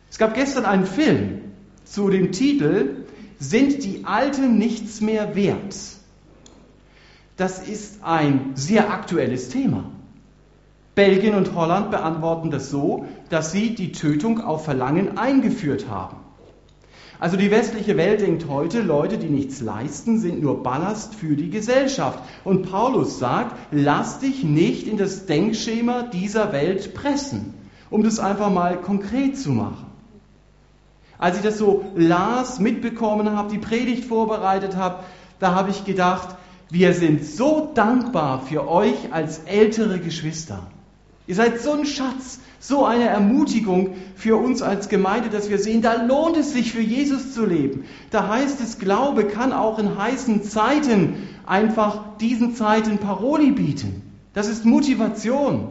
Es 0.09 0.17
gab 0.17 0.33
gestern 0.33 0.65
einen 0.65 0.85
Film 0.85 1.41
zu 1.83 2.09
dem 2.09 2.31
Titel 2.31 3.05
Sind 3.39 3.83
die 3.83 4.05
Alten 4.05 4.57
nichts 4.57 5.01
mehr 5.01 5.35
wert? 5.35 5.75
Das 7.35 7.65
ist 7.65 8.03
ein 8.03 8.51
sehr 8.55 8.91
aktuelles 8.91 9.49
Thema. 9.49 9.85
Belgien 10.95 11.35
und 11.35 11.55
Holland 11.55 11.91
beantworten 11.91 12.51
das 12.51 12.69
so, 12.69 13.05
dass 13.29 13.51
sie 13.53 13.75
die 13.75 13.93
Tötung 13.93 14.41
auf 14.41 14.65
Verlangen 14.65 15.17
eingeführt 15.17 15.87
haben. 15.87 16.17
Also 17.19 17.35
die 17.35 17.51
westliche 17.51 17.97
Welt 17.97 18.21
denkt 18.21 18.47
heute, 18.47 18.81
Leute, 18.81 19.17
die 19.17 19.27
nichts 19.27 19.59
leisten, 19.59 20.19
sind 20.19 20.41
nur 20.41 20.63
Ballast 20.63 21.15
für 21.15 21.35
die 21.35 21.49
Gesellschaft. 21.49 22.19
Und 22.45 22.71
Paulus 22.71 23.19
sagt, 23.19 23.57
lass 23.71 24.19
dich 24.19 24.45
nicht 24.45 24.87
in 24.87 24.97
das 24.97 25.25
Denkschema 25.25 26.03
dieser 26.03 26.53
Welt 26.53 26.93
pressen, 26.93 27.53
um 27.89 28.03
das 28.03 28.19
einfach 28.19 28.49
mal 28.49 28.79
konkret 28.79 29.37
zu 29.37 29.51
machen. 29.51 29.87
Als 31.17 31.35
ich 31.35 31.43
das 31.43 31.57
so 31.57 31.83
las, 31.95 32.59
mitbekommen 32.59 33.35
habe, 33.35 33.51
die 33.51 33.57
Predigt 33.57 34.05
vorbereitet 34.05 34.77
habe, 34.77 35.03
da 35.39 35.53
habe 35.53 35.71
ich 35.71 35.83
gedacht, 35.83 36.37
wir 36.69 36.93
sind 36.93 37.25
so 37.25 37.71
dankbar 37.75 38.43
für 38.43 38.69
euch 38.69 39.11
als 39.11 39.39
ältere 39.39 39.99
Geschwister. 39.99 40.67
Ihr 41.29 41.35
seid 41.35 41.61
so 41.61 41.73
ein 41.73 41.85
Schatz, 41.85 42.39
so 42.59 42.85
eine 42.85 43.03
Ermutigung 43.03 43.93
für 44.15 44.35
uns 44.35 44.63
als 44.63 44.89
Gemeinde, 44.89 45.29
dass 45.29 45.47
wir 45.47 45.59
sehen, 45.59 45.83
da 45.83 46.01
lohnt 46.01 46.35
es 46.35 46.53
sich 46.53 46.71
für 46.71 46.81
Jesus 46.81 47.35
zu 47.35 47.45
leben. 47.45 47.85
Da 48.09 48.27
heißt 48.27 48.59
es, 48.61 48.79
Glaube 48.79 49.25
kann 49.25 49.53
auch 49.53 49.77
in 49.77 49.95
heißen 49.95 50.41
Zeiten 50.41 51.17
einfach 51.45 52.17
diesen 52.17 52.55
Zeiten 52.55 52.97
Paroli 52.97 53.51
bieten. 53.51 54.01
Das 54.33 54.47
ist 54.47 54.65
Motivation. 54.65 55.67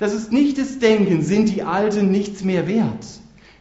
Das 0.00 0.12
ist 0.12 0.32
nicht 0.32 0.58
das 0.58 0.80
Denken, 0.80 1.22
sind 1.22 1.54
die 1.54 1.62
Alten 1.62 2.10
nichts 2.10 2.42
mehr 2.42 2.66
wert. 2.66 3.06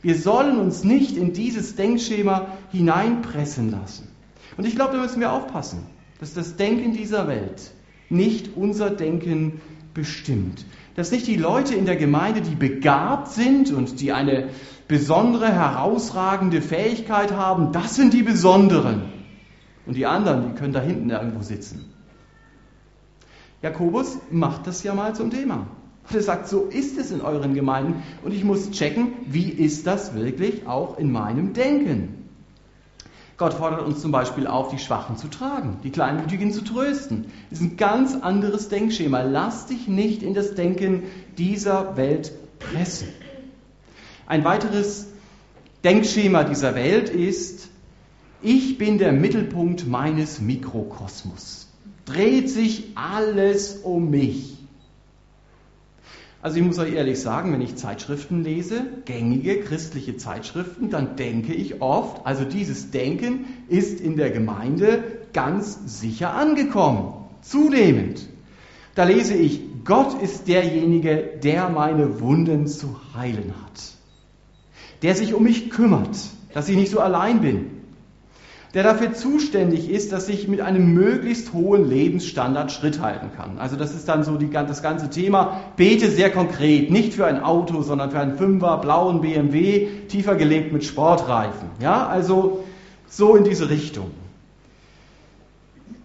Wir 0.01 0.15
sollen 0.15 0.57
uns 0.57 0.83
nicht 0.83 1.15
in 1.15 1.33
dieses 1.33 1.75
Denkschema 1.75 2.47
hineinpressen 2.71 3.69
lassen. 3.69 4.07
Und 4.57 4.65
ich 4.65 4.75
glaube, 4.75 4.93
da 4.93 5.03
müssen 5.03 5.19
wir 5.19 5.31
aufpassen, 5.31 5.83
dass 6.19 6.33
das 6.33 6.55
Denken 6.55 6.93
dieser 6.93 7.27
Welt 7.27 7.71
nicht 8.09 8.57
unser 8.57 8.89
Denken 8.89 9.61
bestimmt 9.93 10.65
dass 10.95 11.11
nicht 11.11 11.27
die 11.27 11.35
Leute 11.35 11.75
in 11.75 11.85
der 11.85 11.97
Gemeinde, 11.97 12.41
die 12.41 12.55
begabt 12.55 13.29
sind 13.29 13.71
und 13.71 13.99
die 13.99 14.11
eine 14.11 14.49
besondere, 14.87 15.51
herausragende 15.51 16.61
Fähigkeit 16.61 17.33
haben, 17.33 17.71
das 17.71 17.95
sind 17.95 18.13
die 18.13 18.23
Besonderen. 18.23 19.01
Und 19.85 19.95
die 19.95 20.05
anderen, 20.05 20.47
die 20.47 20.59
können 20.59 20.73
da 20.73 20.81
hinten 20.81 21.09
irgendwo 21.09 21.43
sitzen. 21.43 21.93
Jakobus 23.61 24.17
macht 24.31 24.67
das 24.67 24.83
ja 24.83 24.93
mal 24.93 25.13
zum 25.15 25.31
Thema. 25.31 25.67
Er 26.13 26.21
sagt, 26.21 26.47
so 26.47 26.65
ist 26.65 26.97
es 26.99 27.11
in 27.11 27.21
euren 27.21 27.55
Gemeinden 27.55 28.03
und 28.23 28.31
ich 28.31 28.43
muss 28.43 28.69
checken, 28.71 29.13
wie 29.25 29.49
ist 29.49 29.87
das 29.87 30.13
wirklich 30.13 30.67
auch 30.67 30.99
in 30.99 31.11
meinem 31.11 31.53
Denken. 31.53 32.24
Gott 33.37 33.53
fordert 33.53 33.81
uns 33.81 34.01
zum 34.01 34.11
Beispiel 34.11 34.47
auf, 34.47 34.69
die 34.69 34.79
Schwachen 34.79 35.17
zu 35.17 35.27
tragen, 35.27 35.79
die 35.83 35.89
Kleinmütigen 35.89 36.53
zu 36.53 36.63
trösten. 36.63 37.25
Das 37.49 37.59
ist 37.59 37.65
ein 37.65 37.77
ganz 37.77 38.15
anderes 38.15 38.69
Denkschema. 38.69 39.23
Lass 39.23 39.65
dich 39.65 39.87
nicht 39.87 40.23
in 40.23 40.33
das 40.33 40.55
Denken 40.55 41.03
dieser 41.37 41.97
Welt 41.97 42.31
pressen. 42.59 43.09
Ein 44.25 44.45
weiteres 44.45 45.07
Denkschema 45.83 46.45
dieser 46.45 46.75
Welt 46.75 47.09
ist, 47.09 47.67
ich 48.41 48.77
bin 48.77 48.99
der 48.99 49.11
Mittelpunkt 49.11 49.85
meines 49.85 50.39
Mikrokosmos. 50.39 51.67
Dreht 52.05 52.49
sich 52.49 52.93
alles 52.95 53.81
um 53.83 54.09
mich. 54.09 54.54
Also 56.45 56.59
ich 56.59 56.63
muss 56.63 56.77
euch 56.77 56.93
ehrlich 56.93 57.19
sagen, 57.19 57.51
wenn 57.53 57.61
ich 57.61 57.75
Zeitschriften 57.75 58.43
lese, 58.43 58.85
gängige 59.05 59.61
christliche 59.61 60.15
Zeitschriften, 60.15 60.91
dann 60.91 61.15
denke 61.15 61.55
ich 61.55 61.81
oft, 61.81 62.23
also 62.23 62.45
dieses 62.45 62.91
Denken 62.91 63.45
ist 63.67 63.99
in 63.99 64.15
der 64.15 64.29
Gemeinde 64.29 65.03
ganz 65.33 65.99
sicher 65.99 66.35
angekommen. 66.35 67.13
Zunehmend. 67.41 68.29
Da 68.93 69.05
lese 69.05 69.33
ich, 69.33 69.59
Gott 69.85 70.21
ist 70.21 70.47
derjenige, 70.47 71.15
der 71.43 71.67
meine 71.69 72.19
Wunden 72.19 72.67
zu 72.67 72.95
heilen 73.15 73.51
hat. 73.63 73.81
Der 75.01 75.15
sich 75.15 75.33
um 75.33 75.41
mich 75.41 75.71
kümmert, 75.71 76.15
dass 76.53 76.69
ich 76.69 76.75
nicht 76.75 76.91
so 76.91 76.99
allein 76.99 77.41
bin 77.41 77.74
der 78.75 78.83
dafür 78.83 79.13
zuständig 79.13 79.89
ist, 79.89 80.11
dass 80.11 80.27
ich 80.27 80.49
mit 80.49 80.59
einem 80.59 80.93
möglichst 80.93 81.53
hohen 81.53 81.89
Lebensstandard 81.89 82.73
Schritt 82.73 82.99
halten 83.01 83.31
kann. 83.33 83.57
Also 83.57 83.77
das 83.77 83.95
ist 83.95 84.09
dann 84.09 84.25
so 84.25 84.35
die, 84.35 84.49
das 84.49 84.83
ganze 84.83 85.09
Thema. 85.09 85.61
Bete 85.77 86.11
sehr 86.11 86.29
konkret, 86.29 86.91
nicht 86.91 87.13
für 87.13 87.25
ein 87.25 87.41
Auto, 87.41 87.83
sondern 87.83 88.11
für 88.11 88.19
einen 88.19 88.37
Fünfer, 88.37 88.77
blauen 88.79 89.21
BMW, 89.21 89.87
tiefer 90.09 90.35
gelegt 90.35 90.73
mit 90.73 90.83
Sportreifen. 90.83 91.69
Ja, 91.79 92.05
also 92.05 92.65
so 93.07 93.37
in 93.37 93.45
diese 93.45 93.69
Richtung. 93.69 94.11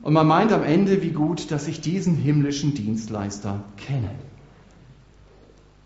Und 0.03 0.13
man 0.13 0.29
meint 0.29 0.53
am 0.53 0.63
Ende, 0.63 1.03
wie 1.03 1.11
gut, 1.11 1.51
dass 1.51 1.67
ich 1.67 1.81
diesen 1.81 2.15
himmlischen 2.15 2.75
Dienstleister 2.75 3.65
kenne. 3.79 4.11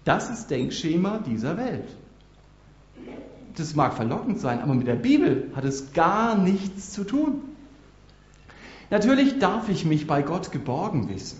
Das 0.04 0.28
ist 0.28 0.50
Denkschema 0.50 1.18
dieser 1.26 1.56
Welt. 1.56 1.88
Das 3.56 3.74
mag 3.74 3.94
verlockend 3.94 4.40
sein, 4.40 4.60
aber 4.60 4.74
mit 4.74 4.86
der 4.86 4.96
Bibel 4.96 5.50
hat 5.54 5.64
es 5.64 5.92
gar 5.92 6.36
nichts 6.36 6.92
zu 6.92 7.04
tun. 7.04 7.42
Natürlich 8.90 9.38
darf 9.38 9.68
ich 9.68 9.84
mich 9.84 10.06
bei 10.06 10.22
Gott 10.22 10.50
geborgen 10.50 11.08
wissen. 11.08 11.38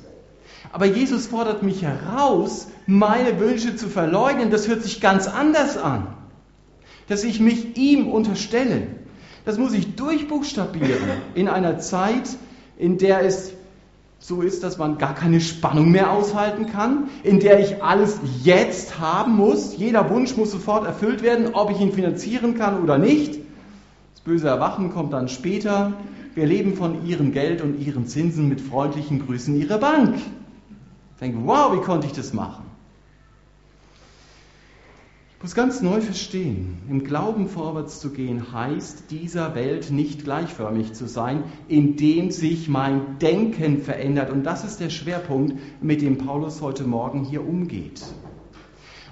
Aber 0.72 0.86
Jesus 0.86 1.26
fordert 1.26 1.62
mich 1.62 1.82
heraus, 1.82 2.68
meine 2.86 3.38
Wünsche 3.38 3.76
zu 3.76 3.88
verleugnen. 3.88 4.50
Das 4.50 4.68
hört 4.68 4.82
sich 4.82 5.00
ganz 5.00 5.26
anders 5.26 5.76
an. 5.76 6.06
Dass 7.08 7.24
ich 7.24 7.40
mich 7.40 7.76
ihm 7.76 8.08
unterstelle. 8.08 8.86
Das 9.44 9.58
muss 9.58 9.72
ich 9.74 9.94
durchbuchstabieren 9.94 11.02
in 11.34 11.48
einer 11.48 11.78
Zeit, 11.78 12.28
in 12.78 12.98
der 12.98 13.24
es 13.24 13.52
so 14.26 14.40
ist, 14.40 14.62
dass 14.62 14.78
man 14.78 14.96
gar 14.96 15.14
keine 15.14 15.38
Spannung 15.38 15.90
mehr 15.90 16.10
aushalten 16.10 16.64
kann, 16.64 17.10
in 17.24 17.40
der 17.40 17.60
ich 17.60 17.82
alles 17.82 18.18
jetzt 18.42 18.98
haben 18.98 19.36
muss. 19.36 19.76
Jeder 19.76 20.08
Wunsch 20.08 20.34
muss 20.38 20.50
sofort 20.50 20.86
erfüllt 20.86 21.22
werden, 21.22 21.50
ob 21.52 21.70
ich 21.70 21.78
ihn 21.78 21.92
finanzieren 21.92 22.54
kann 22.54 22.82
oder 22.82 22.96
nicht. 22.96 23.38
Das 24.14 24.22
böse 24.24 24.48
Erwachen 24.48 24.94
kommt 24.94 25.12
dann 25.12 25.28
später. 25.28 25.92
Wir 26.34 26.46
leben 26.46 26.74
von 26.74 27.04
ihrem 27.06 27.32
Geld 27.32 27.60
und 27.60 27.78
ihren 27.78 28.06
Zinsen 28.06 28.48
mit 28.48 28.62
freundlichen 28.62 29.26
Grüßen 29.26 29.60
ihrer 29.60 29.76
Bank. 29.76 30.14
Ich 30.16 31.20
denke, 31.20 31.40
wow, 31.44 31.74
wie 31.74 31.84
konnte 31.84 32.06
ich 32.06 32.14
das 32.14 32.32
machen? 32.32 32.64
Muss 35.44 35.54
ganz 35.54 35.82
neu 35.82 36.00
verstehen, 36.00 36.78
im 36.88 37.04
Glauben 37.04 37.50
vorwärts 37.50 38.00
zu 38.00 38.12
gehen 38.12 38.54
heißt, 38.54 39.10
dieser 39.10 39.54
Welt 39.54 39.90
nicht 39.90 40.24
gleichförmig 40.24 40.94
zu 40.94 41.06
sein, 41.06 41.44
indem 41.68 42.30
sich 42.30 42.66
mein 42.66 43.18
Denken 43.18 43.82
verändert. 43.82 44.30
Und 44.30 44.44
das 44.44 44.64
ist 44.64 44.80
der 44.80 44.88
Schwerpunkt, 44.88 45.52
mit 45.82 46.00
dem 46.00 46.16
Paulus 46.16 46.62
heute 46.62 46.84
Morgen 46.84 47.24
hier 47.24 47.46
umgeht. 47.46 48.00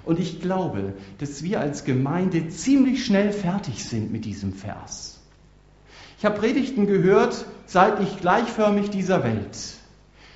Und 0.05 0.19
ich 0.19 0.41
glaube, 0.41 0.93
dass 1.19 1.43
wir 1.43 1.59
als 1.59 1.83
Gemeinde 1.83 2.47
ziemlich 2.47 3.05
schnell 3.05 3.31
fertig 3.31 3.85
sind 3.85 4.11
mit 4.11 4.25
diesem 4.25 4.53
Vers. 4.53 5.21
Ich 6.17 6.25
habe 6.25 6.39
Predigten 6.39 6.87
gehört, 6.87 7.45
seid 7.67 7.99
nicht 7.99 8.21
gleichförmig 8.21 8.89
dieser 8.89 9.23
Welt. 9.23 9.55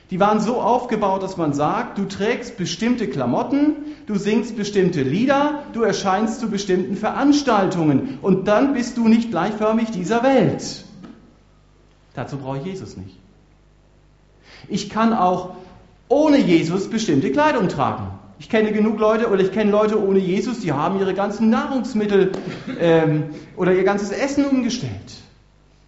Die 0.09 0.19
waren 0.21 0.39
so 0.39 0.61
aufgebaut, 0.61 1.21
dass 1.21 1.35
man 1.35 1.53
sagt, 1.53 1.97
du 1.97 2.05
trägst 2.05 2.55
bestimmte 2.57 3.07
Klamotten, 3.09 3.75
du 4.05 4.15
singst 4.15 4.55
bestimmte 4.55 5.01
Lieder, 5.01 5.63
du 5.73 5.83
erscheinst 5.83 6.39
zu 6.39 6.49
bestimmten 6.49 6.95
Veranstaltungen 6.95 8.19
und 8.21 8.47
dann 8.47 8.73
bist 8.73 8.95
du 8.97 9.09
nicht 9.09 9.31
gleichförmig 9.31 9.91
dieser 9.91 10.23
Welt. 10.23 10.85
Dazu 12.13 12.37
brauche 12.37 12.59
ich 12.59 12.65
Jesus 12.65 12.95
nicht. 12.95 13.17
Ich 14.69 14.89
kann 14.89 15.13
auch 15.13 15.55
ohne 16.07 16.37
Jesus 16.37 16.89
bestimmte 16.89 17.31
Kleidung 17.31 17.67
tragen. 17.67 18.07
Ich 18.39 18.49
kenne 18.49 18.71
genug 18.71 18.99
Leute 18.99 19.29
oder 19.29 19.41
ich 19.41 19.51
kenne 19.51 19.71
Leute 19.71 20.01
ohne 20.01 20.19
Jesus, 20.19 20.61
die 20.61 20.71
haben 20.71 20.99
ihre 20.99 21.13
ganzen 21.13 21.49
Nahrungsmittel 21.49 22.31
ähm, 22.79 23.31
oder 23.57 23.73
ihr 23.73 23.83
ganzes 23.83 24.11
Essen 24.11 24.45
umgestellt. 24.45 24.91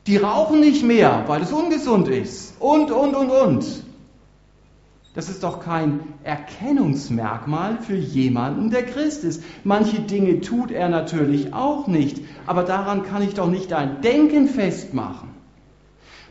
Die 0.08 0.18
rauchen 0.18 0.60
nicht 0.60 0.84
mehr, 0.84 1.24
weil 1.28 1.42
es 1.42 1.54
ungesund 1.54 2.08
ist. 2.10 2.56
Und, 2.60 2.92
und, 2.92 3.16
und, 3.16 3.30
und. 3.30 3.89
Das 5.20 5.28
ist 5.28 5.44
doch 5.44 5.60
kein 5.60 6.00
Erkennungsmerkmal 6.24 7.80
für 7.80 7.98
jemanden, 7.98 8.70
der 8.70 8.86
Christ 8.86 9.26
ist. 9.26 9.44
Manche 9.66 10.00
Dinge 10.00 10.40
tut 10.40 10.72
er 10.72 10.88
natürlich 10.88 11.54
auch 11.54 11.88
nicht, 11.88 12.22
aber 12.46 12.64
daran 12.64 13.04
kann 13.04 13.22
ich 13.22 13.34
doch 13.34 13.50
nicht 13.50 13.74
ein 13.74 14.00
Denken 14.00 14.48
festmachen. 14.48 15.32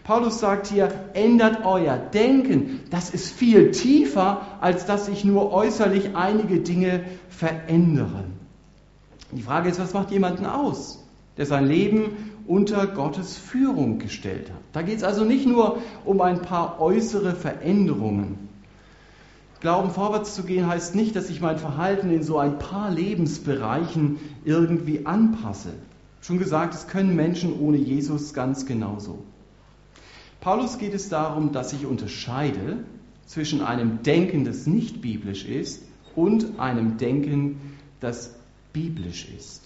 Paulus 0.04 0.40
sagt 0.40 0.68
hier, 0.68 0.90
ändert 1.12 1.66
euer 1.66 1.98
Denken. 1.98 2.80
Das 2.88 3.10
ist 3.10 3.30
viel 3.30 3.72
tiefer, 3.72 4.40
als 4.62 4.86
dass 4.86 5.08
ich 5.08 5.22
nur 5.22 5.52
äußerlich 5.52 6.16
einige 6.16 6.60
Dinge 6.60 7.04
verändere. 7.28 8.24
Die 9.32 9.42
Frage 9.42 9.68
ist, 9.68 9.78
was 9.78 9.92
macht 9.92 10.12
jemanden 10.12 10.46
aus, 10.46 11.04
der 11.36 11.44
sein 11.44 11.66
Leben 11.66 12.30
unter 12.46 12.86
Gottes 12.86 13.36
Führung 13.36 13.98
gestellt 13.98 14.48
hat? 14.48 14.62
Da 14.72 14.80
geht 14.80 14.96
es 14.96 15.04
also 15.04 15.26
nicht 15.26 15.46
nur 15.46 15.76
um 16.06 16.22
ein 16.22 16.40
paar 16.40 16.80
äußere 16.80 17.34
Veränderungen. 17.34 18.47
Glauben 19.60 19.90
vorwärts 19.90 20.34
zu 20.34 20.44
gehen 20.44 20.68
heißt 20.68 20.94
nicht, 20.94 21.16
dass 21.16 21.30
ich 21.30 21.40
mein 21.40 21.58
Verhalten 21.58 22.10
in 22.10 22.22
so 22.22 22.38
ein 22.38 22.58
paar 22.58 22.90
Lebensbereichen 22.90 24.18
irgendwie 24.44 25.04
anpasse. 25.04 25.72
Schon 26.20 26.38
gesagt, 26.38 26.74
es 26.74 26.86
können 26.86 27.16
Menschen 27.16 27.58
ohne 27.58 27.76
Jesus 27.76 28.34
ganz 28.34 28.66
genauso. 28.66 29.24
Paulus 30.40 30.78
geht 30.78 30.94
es 30.94 31.08
darum, 31.08 31.52
dass 31.52 31.72
ich 31.72 31.86
unterscheide 31.86 32.84
zwischen 33.26 33.60
einem 33.60 34.02
Denken, 34.04 34.44
das 34.44 34.66
nicht 34.66 35.02
biblisch 35.02 35.44
ist, 35.44 35.82
und 36.14 36.60
einem 36.60 36.96
Denken, 36.96 37.60
das 38.00 38.34
biblisch 38.72 39.28
ist. 39.36 39.62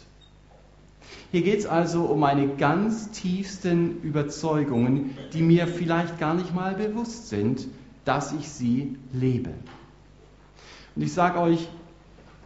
Hier 1.30 1.42
geht 1.42 1.60
es 1.60 1.66
also 1.66 2.04
um 2.04 2.20
meine 2.20 2.48
ganz 2.56 3.10
tiefsten 3.10 4.00
Überzeugungen, 4.02 5.16
die 5.34 5.42
mir 5.42 5.66
vielleicht 5.66 6.18
gar 6.18 6.34
nicht 6.34 6.54
mal 6.54 6.74
bewusst 6.74 7.28
sind, 7.28 7.66
dass 8.04 8.32
ich 8.32 8.48
sie 8.48 8.96
lebe. 9.12 9.50
Und 10.94 11.02
ich 11.02 11.12
sage 11.12 11.40
euch, 11.40 11.68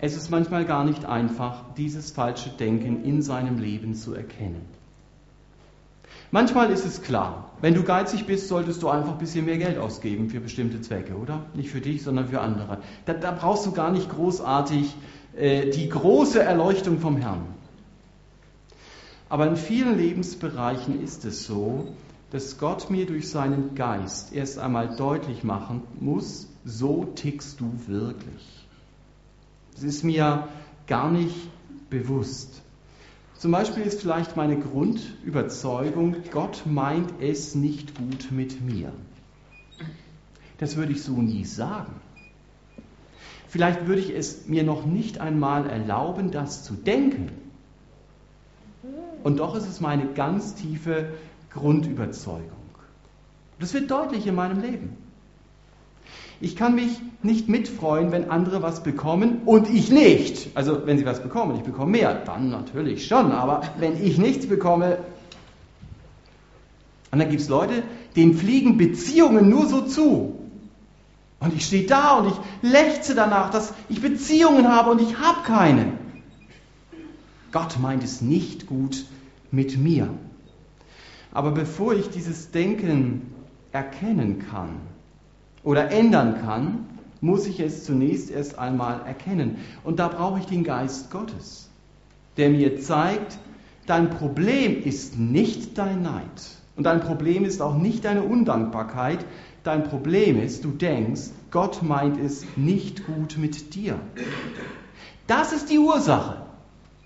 es 0.00 0.16
ist 0.16 0.30
manchmal 0.30 0.64
gar 0.64 0.84
nicht 0.84 1.04
einfach, 1.04 1.64
dieses 1.76 2.10
falsche 2.10 2.50
Denken 2.50 3.04
in 3.04 3.22
seinem 3.22 3.58
Leben 3.58 3.94
zu 3.94 4.14
erkennen. 4.14 4.62
Manchmal 6.30 6.70
ist 6.70 6.84
es 6.84 7.02
klar, 7.02 7.52
wenn 7.60 7.74
du 7.74 7.82
geizig 7.82 8.26
bist, 8.26 8.48
solltest 8.48 8.82
du 8.82 8.88
einfach 8.88 9.12
ein 9.12 9.18
bisschen 9.18 9.46
mehr 9.46 9.58
Geld 9.58 9.78
ausgeben 9.78 10.28
für 10.28 10.40
bestimmte 10.40 10.80
Zwecke, 10.80 11.14
oder? 11.14 11.46
Nicht 11.54 11.70
für 11.70 11.80
dich, 11.80 12.02
sondern 12.02 12.28
für 12.28 12.40
andere. 12.40 12.78
Da, 13.04 13.14
da 13.14 13.30
brauchst 13.30 13.64
du 13.64 13.72
gar 13.72 13.90
nicht 13.90 14.10
großartig 14.10 14.94
äh, 15.36 15.70
die 15.70 15.88
große 15.88 16.42
Erleuchtung 16.42 16.98
vom 16.98 17.16
Herrn. 17.16 17.46
Aber 19.28 19.46
in 19.46 19.56
vielen 19.56 19.96
Lebensbereichen 19.96 21.02
ist 21.02 21.24
es 21.24 21.46
so, 21.46 21.94
dass 22.30 22.58
Gott 22.58 22.90
mir 22.90 23.06
durch 23.06 23.28
seinen 23.28 23.74
Geist 23.74 24.32
erst 24.32 24.58
einmal 24.58 24.96
deutlich 24.96 25.44
machen 25.44 25.82
muss, 26.00 26.48
so 26.66 27.04
tickst 27.14 27.60
du 27.60 27.72
wirklich. 27.86 28.66
Das 29.74 29.84
ist 29.84 30.02
mir 30.02 30.48
gar 30.86 31.10
nicht 31.10 31.36
bewusst. 31.88 32.60
Zum 33.38 33.52
Beispiel 33.52 33.84
ist 33.84 34.00
vielleicht 34.00 34.36
meine 34.36 34.58
Grundüberzeugung, 34.58 36.16
Gott 36.32 36.64
meint 36.66 37.12
es 37.20 37.54
nicht 37.54 37.96
gut 37.96 38.32
mit 38.32 38.60
mir. 38.60 38.92
Das 40.58 40.76
würde 40.76 40.92
ich 40.92 41.02
so 41.02 41.12
nie 41.12 41.44
sagen. 41.44 41.94
Vielleicht 43.48 43.86
würde 43.86 44.00
ich 44.00 44.10
es 44.10 44.48
mir 44.48 44.64
noch 44.64 44.84
nicht 44.84 45.18
einmal 45.20 45.68
erlauben, 45.68 46.32
das 46.32 46.64
zu 46.64 46.74
denken. 46.74 47.30
Und 49.22 49.38
doch 49.38 49.54
ist 49.54 49.68
es 49.68 49.80
meine 49.80 50.06
ganz 50.14 50.54
tiefe 50.56 51.10
Grundüberzeugung. 51.50 52.50
Das 53.60 53.72
wird 53.72 53.90
deutlich 53.90 54.26
in 54.26 54.34
meinem 54.34 54.60
Leben. 54.60 55.05
Ich 56.40 56.54
kann 56.54 56.74
mich 56.74 57.00
nicht 57.22 57.48
mitfreuen, 57.48 58.12
wenn 58.12 58.30
andere 58.30 58.62
was 58.62 58.82
bekommen 58.82 59.42
und 59.46 59.70
ich 59.70 59.90
nicht. 59.90 60.50
Also 60.54 60.86
wenn 60.86 60.98
sie 60.98 61.06
was 61.06 61.22
bekommen, 61.22 61.56
ich 61.56 61.62
bekomme 61.62 61.92
mehr, 61.92 62.14
dann 62.14 62.50
natürlich 62.50 63.06
schon. 63.06 63.32
Aber 63.32 63.62
wenn 63.78 64.02
ich 64.02 64.18
nichts 64.18 64.46
bekomme, 64.46 64.98
und 67.10 67.20
dann 67.20 67.30
gibt 67.30 67.40
es 67.40 67.48
Leute, 67.48 67.82
denen 68.16 68.34
fliegen 68.34 68.76
Beziehungen 68.76 69.48
nur 69.48 69.66
so 69.66 69.82
zu. 69.82 70.38
Und 71.40 71.54
ich 71.54 71.64
stehe 71.64 71.86
da 71.86 72.18
und 72.18 72.28
ich 72.28 72.70
lechze 72.70 73.14
danach, 73.14 73.50
dass 73.50 73.72
ich 73.88 74.02
Beziehungen 74.02 74.68
habe 74.68 74.90
und 74.90 75.00
ich 75.00 75.18
habe 75.18 75.42
keine. 75.44 75.92
Gott 77.52 77.78
meint 77.80 78.02
es 78.02 78.20
nicht 78.20 78.66
gut 78.66 79.06
mit 79.50 79.78
mir. 79.78 80.10
Aber 81.32 81.52
bevor 81.52 81.94
ich 81.94 82.10
dieses 82.10 82.50
Denken 82.50 83.32
erkennen 83.72 84.44
kann 84.50 84.80
oder 85.66 85.90
ändern 85.90 86.40
kann, 86.42 86.86
muss 87.20 87.48
ich 87.48 87.58
es 87.58 87.84
zunächst 87.84 88.30
erst 88.30 88.56
einmal 88.56 89.00
erkennen. 89.04 89.56
Und 89.82 89.98
da 89.98 90.06
brauche 90.06 90.38
ich 90.38 90.46
den 90.46 90.62
Geist 90.62 91.10
Gottes, 91.10 91.68
der 92.36 92.50
mir 92.50 92.80
zeigt, 92.80 93.36
dein 93.84 94.10
Problem 94.10 94.80
ist 94.84 95.18
nicht 95.18 95.76
dein 95.76 96.02
Neid. 96.02 96.22
Und 96.76 96.84
dein 96.84 97.00
Problem 97.00 97.44
ist 97.44 97.60
auch 97.60 97.74
nicht 97.74 98.04
deine 98.04 98.22
Undankbarkeit. 98.22 99.26
Dein 99.64 99.82
Problem 99.82 100.40
ist, 100.40 100.64
du 100.64 100.70
denkst, 100.70 101.30
Gott 101.50 101.82
meint 101.82 102.16
es 102.16 102.46
nicht 102.54 103.04
gut 103.04 103.36
mit 103.36 103.74
dir. 103.74 103.98
Das 105.26 105.52
ist 105.52 105.68
die 105.68 105.80
Ursache. 105.80 106.42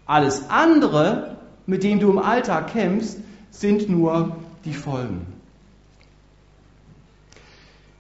Alles 0.05 0.51
andere, 0.51 1.39
mit 1.65 1.83
dem 1.83 1.99
du 1.99 2.11
im 2.11 2.19
Alltag 2.19 2.73
kämpfst, 2.75 3.21
sind 3.51 3.89
nur 3.89 4.37
die 4.67 4.75
Folgen. 4.75 5.40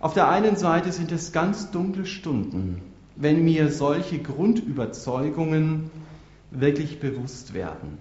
Auf 0.00 0.14
der 0.14 0.30
einen 0.30 0.56
Seite 0.56 0.92
sind 0.92 1.12
es 1.12 1.30
ganz 1.30 1.70
dunkle 1.70 2.06
Stunden, 2.06 2.80
wenn 3.16 3.44
mir 3.44 3.70
solche 3.70 4.18
Grundüberzeugungen 4.18 5.90
wirklich 6.50 7.00
bewusst 7.00 7.52
werden. 7.52 7.98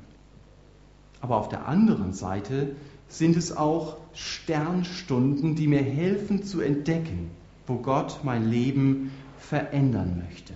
Aber 1.20 1.36
auf 1.36 1.50
der 1.50 1.68
anderen 1.68 2.14
Seite 2.14 2.76
sind 3.10 3.36
es 3.36 3.56
auch 3.56 3.98
Sternstunden, 4.14 5.56
die 5.56 5.68
mir 5.68 5.82
helfen 5.82 6.44
zu 6.44 6.62
entdecken, 6.62 7.32
wo 7.68 7.76
Gott 7.76 8.22
mein 8.24 8.50
Leben 8.50 9.12
verändern 9.38 10.24
möchte. 10.26 10.54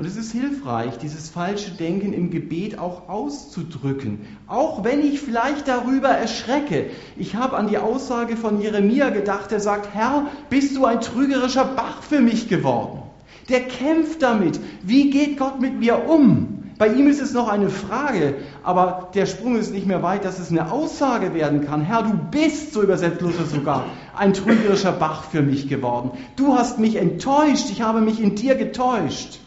Und 0.00 0.06
es 0.06 0.16
ist 0.16 0.32
hilfreich, 0.32 0.96
dieses 0.96 1.28
falsche 1.28 1.72
Denken 1.72 2.14
im 2.14 2.30
Gebet 2.30 2.78
auch 2.78 3.10
auszudrücken, 3.10 4.20
auch 4.46 4.82
wenn 4.82 5.04
ich 5.04 5.20
vielleicht 5.20 5.68
darüber 5.68 6.08
erschrecke. 6.08 6.86
Ich 7.18 7.36
habe 7.36 7.54
an 7.58 7.68
die 7.68 7.76
Aussage 7.76 8.38
von 8.38 8.62
Jeremia 8.62 9.10
gedacht, 9.10 9.50
der 9.50 9.60
sagt, 9.60 9.92
Herr, 9.92 10.28
bist 10.48 10.74
du 10.74 10.86
ein 10.86 11.02
trügerischer 11.02 11.66
Bach 11.66 12.02
für 12.02 12.20
mich 12.20 12.48
geworden? 12.48 13.02
Der 13.50 13.60
kämpft 13.60 14.22
damit. 14.22 14.58
Wie 14.82 15.10
geht 15.10 15.36
Gott 15.36 15.60
mit 15.60 15.78
mir 15.78 16.08
um? 16.08 16.62
Bei 16.78 16.88
ihm 16.88 17.06
ist 17.06 17.20
es 17.20 17.34
noch 17.34 17.48
eine 17.48 17.68
Frage, 17.68 18.36
aber 18.62 19.10
der 19.12 19.26
Sprung 19.26 19.56
ist 19.56 19.70
nicht 19.70 19.86
mehr 19.86 20.02
weit, 20.02 20.24
dass 20.24 20.38
es 20.38 20.50
eine 20.50 20.72
Aussage 20.72 21.34
werden 21.34 21.66
kann. 21.66 21.82
Herr, 21.82 22.04
du 22.04 22.14
bist, 22.30 22.72
so 22.72 22.80
übersetzt 22.80 23.20
Luther 23.20 23.44
sogar, 23.44 23.84
ein 24.16 24.32
trügerischer 24.32 24.92
Bach 24.92 25.24
für 25.24 25.42
mich 25.42 25.68
geworden. 25.68 26.12
Du 26.36 26.54
hast 26.54 26.78
mich 26.78 26.96
enttäuscht, 26.96 27.68
ich 27.70 27.82
habe 27.82 28.00
mich 28.00 28.18
in 28.18 28.34
dir 28.34 28.54
getäuscht 28.54 29.40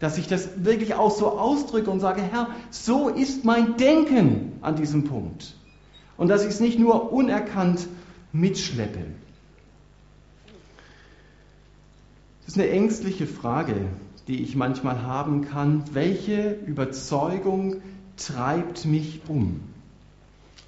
dass 0.00 0.18
ich 0.18 0.26
das 0.26 0.64
wirklich 0.64 0.94
auch 0.94 1.10
so 1.10 1.28
ausdrücke 1.38 1.90
und 1.90 2.00
sage, 2.00 2.22
Herr, 2.22 2.48
so 2.70 3.08
ist 3.08 3.44
mein 3.44 3.76
Denken 3.76 4.52
an 4.62 4.76
diesem 4.76 5.04
Punkt. 5.04 5.54
Und 6.16 6.28
dass 6.28 6.42
ich 6.42 6.48
es 6.48 6.60
nicht 6.60 6.78
nur 6.78 7.12
unerkannt 7.12 7.86
mitschleppe. 8.32 9.00
Das 12.44 12.56
ist 12.56 12.60
eine 12.60 12.70
ängstliche 12.70 13.26
Frage, 13.26 13.74
die 14.26 14.42
ich 14.42 14.56
manchmal 14.56 15.02
haben 15.02 15.42
kann. 15.42 15.84
Welche 15.92 16.52
Überzeugung 16.66 17.76
treibt 18.16 18.86
mich 18.86 19.20
um? 19.28 19.60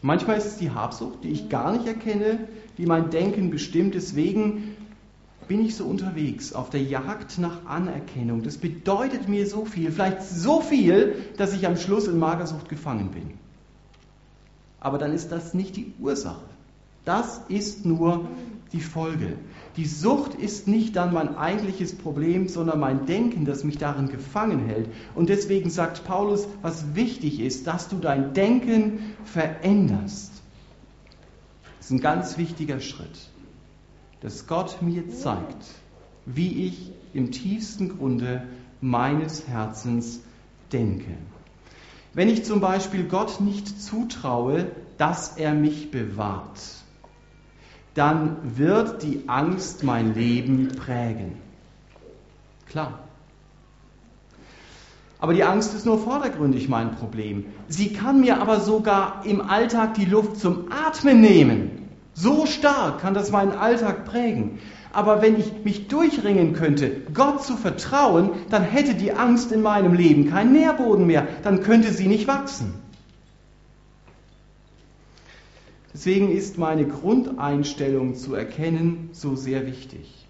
Manchmal 0.03 0.39
ist 0.39 0.47
es 0.47 0.57
die 0.57 0.71
Habsucht, 0.71 1.25
die 1.25 1.31
ich 1.31 1.49
gar 1.49 1.73
nicht 1.73 1.87
erkenne, 1.87 2.49
die 2.77 2.87
mein 2.87 3.11
Denken 3.11 3.51
bestimmt. 3.51 3.95
Deswegen 3.95 4.72
bin 5.53 5.67
ich 5.67 5.77
so 5.77 5.85
unterwegs 5.85 6.55
auf 6.55 6.71
der 6.71 6.83
Jagd 6.83 7.37
nach 7.37 7.67
Anerkennung. 7.67 8.43
Das 8.43 8.57
bedeutet 8.57 9.29
mir 9.29 9.47
so 9.47 9.67
viel, 9.67 9.93
vielleicht 9.93 10.23
so 10.23 10.63
viel, 10.63 11.15
dass 11.37 11.53
ich 11.53 11.67
am 11.67 11.77
Schluss 11.77 12.09
in 12.09 12.19
Magersucht 12.19 12.71
gefangen 12.71 13.11
bin. 13.11 13.35
Aber 14.81 14.97
dann 14.97 15.13
ist 15.13 15.31
das 15.31 15.53
nicht 15.53 15.77
die 15.77 15.93
Ursache. 16.01 16.47
Das 17.05 17.43
ist 17.51 17.85
nur 17.85 18.29
die 18.73 18.81
Folge. 18.81 19.37
Die 19.77 19.85
Sucht 19.85 20.35
ist 20.37 20.69
nicht 20.69 20.97
dann 20.97 21.13
mein 21.13 21.37
eigentliches 21.37 21.97
Problem, 21.97 22.49
sondern 22.49 22.81
mein 22.81 23.05
Denken, 23.05 23.45
das 23.45 23.63
mich 23.63 23.77
darin 23.77 24.09
gefangen 24.09 24.65
hält. 24.65 24.89
Und 25.15 25.29
deswegen 25.29 25.69
sagt 25.69 26.05
Paulus, 26.05 26.49
was 26.63 26.95
wichtig 26.95 27.41
ist, 27.41 27.67
dass 27.67 27.89
du 27.89 27.99
dein 27.99 28.33
Denken 28.33 29.01
veränderst. 29.27 30.33
Das 31.77 31.89
ist 31.89 31.91
ein 31.91 32.01
ganz 32.01 32.39
wichtiger 32.39 32.81
Schritt 32.81 33.32
dass 34.23 34.47
Gott 34.47 34.81
mir 34.81 35.09
zeigt, 35.11 35.65
wie 36.25 36.67
ich 36.67 36.93
im 37.13 37.33
tiefsten 37.33 37.99
Grunde 37.99 38.43
meines 38.81 39.47
Herzens 39.49 40.21
denke. 40.73 41.11
Wenn 42.15 42.29
ich 42.29 42.45
zum 42.45 42.61
Beispiel 42.61 43.05
Gott 43.05 43.41
nicht 43.41 43.83
zutraue, 43.83 44.71
dass 44.99 45.37
er 45.37 45.55
mich 45.55 45.91
bewahrt, 45.91 46.61
dann 47.95 48.37
wird 48.57 49.03
die 49.03 49.25
Angst 49.27 49.83
mein 49.83 50.15
Leben 50.15 50.69
prägen. 50.69 51.33
Klar. 52.67 53.01
Aber 55.19 55.35
die 55.35 55.45
Angst 55.45 55.75
ist 55.75 55.87
nur 55.87 55.99
vordergründig 55.99 56.69
mein 56.69 56.97
Problem. 56.97 57.47
Sie 57.69 57.93
kann 57.93 58.21
mir 58.21 58.41
aber 58.41 58.61
sogar 58.61 59.25
im 59.25 59.41
Alltag 59.41 59.95
die 59.95 60.05
Luft 60.05 60.39
zum 60.39 60.73
Atmen 60.73 61.21
nehmen. 61.21 61.72
So 62.15 62.47
stark 62.47 63.01
kann 63.01 63.15
das 63.15 63.31
meinen 63.31 63.53
Alltag 63.53 64.05
prägen. 64.05 64.59
Aber 64.93 65.23
wenn 65.23 65.39
ich 65.39 65.65
mich 65.65 65.89
durchringen 65.89 66.53
könnte, 66.53 66.91
Gott 67.15 67.43
zu 67.43 67.57
vertrauen, 67.57 68.31
dann 68.51 68.63
hätte 68.63 68.95
die 68.95 69.13
Angst 69.13 69.51
in 69.51 69.63
meinem 69.63 69.95
Leben 69.95 70.29
keinen 70.29 70.53
Nährboden 70.53 71.07
mehr, 71.07 71.27
dann 71.43 71.63
könnte 71.63 71.93
sie 71.93 72.09
nicht 72.09 72.29
wachsen. 72.29 72.75
Deswegen 75.95 76.31
ist 76.31 76.59
meine 76.59 76.87
Grundeinstellung 76.87 78.15
zu 78.15 78.35
erkennen 78.35 79.11
so 79.13 79.37
sehr 79.37 79.67
wichtig. 79.67 80.27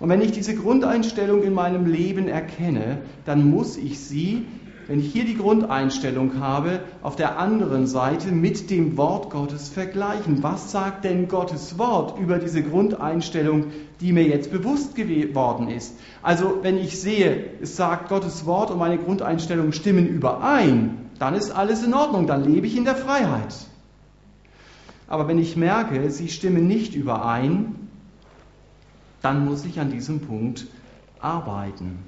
Und 0.00 0.08
wenn 0.08 0.20
ich 0.20 0.32
diese 0.32 0.54
Grundeinstellung 0.54 1.42
in 1.42 1.54
meinem 1.54 1.86
Leben 1.86 2.28
erkenne, 2.28 2.98
dann 3.24 3.48
muss 3.48 3.76
ich 3.76 4.00
sie 4.00 4.46
wenn 4.86 5.00
ich 5.00 5.12
hier 5.12 5.24
die 5.24 5.36
Grundeinstellung 5.36 6.40
habe, 6.40 6.80
auf 7.02 7.16
der 7.16 7.38
anderen 7.38 7.86
Seite 7.86 8.32
mit 8.32 8.70
dem 8.70 8.96
Wort 8.96 9.30
Gottes 9.30 9.68
vergleichen. 9.68 10.42
Was 10.42 10.70
sagt 10.70 11.04
denn 11.04 11.28
Gottes 11.28 11.78
Wort 11.78 12.18
über 12.18 12.38
diese 12.38 12.62
Grundeinstellung, 12.62 13.66
die 14.00 14.12
mir 14.12 14.24
jetzt 14.24 14.50
bewusst 14.50 14.94
geworden 14.94 15.68
ist? 15.68 15.94
Also 16.22 16.58
wenn 16.62 16.78
ich 16.78 17.00
sehe, 17.00 17.50
es 17.62 17.76
sagt 17.76 18.08
Gottes 18.08 18.46
Wort 18.46 18.70
und 18.70 18.78
meine 18.78 18.98
Grundeinstellungen 18.98 19.72
stimmen 19.72 20.06
überein, 20.06 20.98
dann 21.18 21.34
ist 21.34 21.50
alles 21.50 21.82
in 21.82 21.94
Ordnung, 21.94 22.26
dann 22.26 22.44
lebe 22.44 22.66
ich 22.66 22.76
in 22.76 22.84
der 22.84 22.96
Freiheit. 22.96 23.54
Aber 25.06 25.28
wenn 25.28 25.38
ich 25.38 25.56
merke, 25.56 26.10
sie 26.10 26.28
stimmen 26.28 26.66
nicht 26.66 26.94
überein, 26.94 27.74
dann 29.22 29.44
muss 29.46 29.64
ich 29.64 29.80
an 29.80 29.90
diesem 29.90 30.20
Punkt 30.20 30.66
arbeiten. 31.20 32.00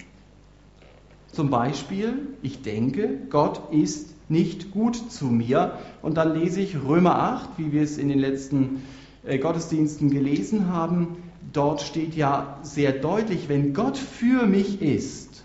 Zum 1.37 1.51
Beispiel, 1.51 2.29
ich 2.41 2.63
denke, 2.63 3.19
Gott 3.29 3.71
ist 3.71 4.15
nicht 4.31 4.71
gut 4.71 4.97
zu 5.13 5.27
mir. 5.27 5.73
Und 6.01 6.17
dann 6.17 6.33
lese 6.33 6.63
ich 6.63 6.83
Römer 6.83 7.19
8, 7.19 7.51
wie 7.59 7.73
wir 7.73 7.83
es 7.83 7.99
in 7.99 8.09
den 8.09 8.19
letzten 8.19 8.81
äh, 9.23 9.37
Gottesdiensten 9.37 10.09
gelesen 10.09 10.73
haben. 10.73 11.09
Dort 11.53 11.83
steht 11.83 12.15
ja 12.15 12.57
sehr 12.63 12.93
deutlich, 12.93 13.51
wenn 13.51 13.75
Gott 13.75 13.99
für 13.99 14.47
mich 14.47 14.81
ist, 14.81 15.45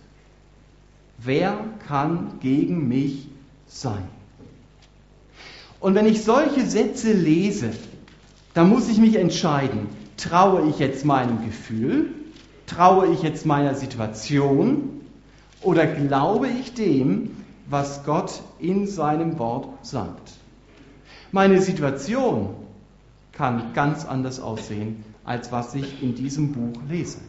wer 1.18 1.60
kann 1.90 2.40
gegen 2.40 2.88
mich 2.88 3.28
sein? 3.68 4.08
Und 5.82 5.94
wenn 5.94 6.06
ich 6.06 6.24
solche 6.24 6.66
Sätze 6.66 7.12
lese, 7.12 7.72
dann 8.54 8.70
muss 8.70 8.88
ich 8.88 8.98
mich 8.98 9.18
entscheiden, 9.18 9.90
traue 10.16 10.70
ich 10.70 10.80
jetzt 10.80 11.04
meinem 11.04 11.44
Gefühl, 11.44 12.14
traue 12.66 13.08
ich 13.08 13.24
jetzt 13.24 13.46
meiner 13.46 13.76
Situation 13.76 15.01
oder 15.64 15.88
glaube 15.88 16.48
ich 16.48 16.74
dem, 16.74 17.36
was 17.70 18.04
Gott 18.04 18.42
in 18.60 18.88
seinem 18.88 19.40
Wort 19.40 19.68
sagt? 19.86 20.34
Meine 21.32 21.62
Situation 21.62 22.50
kann 23.32 23.74
ganz 23.74 24.06
anders 24.06 24.40
aussehen, 24.40 25.04
als 25.24 25.52
was 25.52 25.74
ich 25.76 26.04
in 26.04 26.16
diesem 26.16 26.52
Buch 26.52 26.82
lese. 26.90 27.20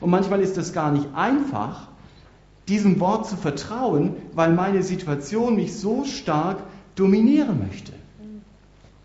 Und 0.00 0.10
manchmal 0.10 0.40
ist 0.40 0.58
es 0.58 0.72
gar 0.72 0.90
nicht 0.90 1.06
einfach, 1.14 1.88
diesem 2.68 2.98
Wort 3.00 3.28
zu 3.28 3.36
vertrauen, 3.36 4.16
weil 4.34 4.52
meine 4.52 4.82
Situation 4.82 5.56
mich 5.56 5.76
so 5.78 6.04
stark 6.04 6.62
dominieren 6.94 7.58
möchte. 7.58 7.92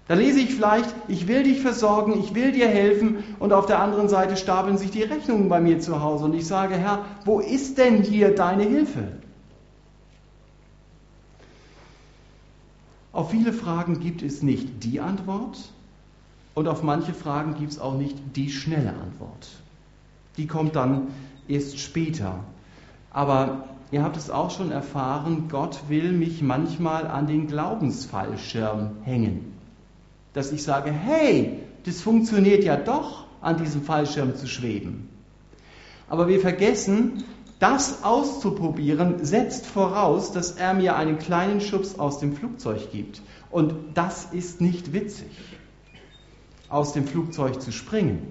Da 0.08 0.14
lese 0.14 0.40
ich 0.40 0.54
vielleicht, 0.54 0.94
ich 1.10 1.28
will 1.28 1.44
dich 1.44 1.62
versorgen, 1.62 2.18
ich 2.18 2.34
will 2.34 2.54
dir 2.54 2.68
helfen 2.68 3.24
und 3.40 3.52
auf 3.52 3.66
der 3.66 3.82
anderen 3.82 4.08
Seite 4.08 4.38
stapeln 4.38 4.78
sich 4.78 4.90
die 4.90 5.04
Rechnungen 5.04 5.50
bei 5.50 5.60
mir 5.60 5.80
zu 5.80 6.02
Hause 6.02 6.26
und 6.26 6.34
ich 6.34 6.48
sage, 6.48 6.76
Herr, 6.76 7.06
wo 7.26 7.42
ist 7.42 7.78
denn 7.78 8.04
hier 8.04 8.34
deine 8.34 8.64
Hilfe? 8.64 9.12
Auf 13.12 13.32
viele 13.32 13.52
Fragen 13.52 14.00
gibt 14.00 14.22
es 14.22 14.44
nicht 14.44 14.84
die 14.84 15.02
Antwort 15.02 15.58
und 16.54 16.70
auf 16.70 16.84
manche 16.84 17.14
Fragen 17.14 17.56
gibt 17.56 17.74
es 17.74 17.80
auch 17.80 17.98
nicht 17.98 18.18
die 18.36 18.50
schnelle 18.50 18.94
Antwort. 18.94 19.50
Die 20.38 20.48
kommt 20.48 20.76
dann 20.76 21.08
erst 21.50 21.80
später. 21.80 22.40
Aber 23.12 23.66
ihr 23.92 24.04
habt 24.04 24.16
es 24.16 24.30
auch 24.30 24.52
schon 24.52 24.72
erfahren, 24.72 25.48
Gott 25.50 25.90
will 25.90 26.14
mich 26.14 26.42
manchmal 26.42 27.08
an 27.08 27.28
den 27.28 27.48
Glaubensfallschirm 27.48 28.92
hängen. 29.04 29.57
Dass 30.38 30.52
ich 30.52 30.62
sage, 30.62 30.92
hey, 30.92 31.58
das 31.88 32.02
funktioniert 32.02 32.64
ja 32.64 32.76
doch, 32.76 33.26
an 33.42 33.58
diesem 33.58 33.82
Fallschirm 33.82 34.36
zu 34.36 34.46
schweben. 34.46 35.10
Aber 36.08 36.28
wir 36.28 36.40
vergessen, 36.40 37.24
das 37.58 38.04
auszuprobieren 38.04 39.26
setzt 39.26 39.66
voraus, 39.66 40.32
dass 40.32 40.52
er 40.52 40.76
mir 40.76 40.96
einen 40.96 41.18
kleinen 41.18 41.60
Schubs 41.60 41.98
aus 41.98 42.20
dem 42.20 42.36
Flugzeug 42.36 42.92
gibt. 42.92 43.24
Und 43.50 43.74
das 43.96 44.26
ist 44.32 44.62
nicht 44.62 44.94
witzig, 44.94 45.32
aus 46.70 46.94
dem 46.94 47.08
Flugzeug 47.08 47.60
zu 47.60 47.72
springen. 47.72 48.28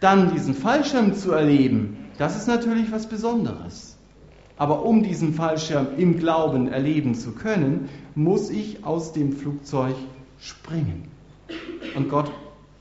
Dann 0.00 0.32
diesen 0.32 0.54
Fallschirm 0.54 1.14
zu 1.14 1.32
erleben, 1.32 1.98
das 2.16 2.34
ist 2.34 2.48
natürlich 2.48 2.90
was 2.90 3.10
Besonderes. 3.10 3.98
Aber 4.56 4.86
um 4.86 5.02
diesen 5.02 5.34
Fallschirm 5.34 5.88
im 5.98 6.18
Glauben 6.18 6.66
erleben 6.66 7.14
zu 7.14 7.32
können, 7.32 7.90
muss 8.14 8.48
ich 8.48 8.86
aus 8.86 9.12
dem 9.12 9.34
Flugzeug 9.34 9.94
springen. 10.40 11.08
Und 11.96 12.08
Gott 12.08 12.30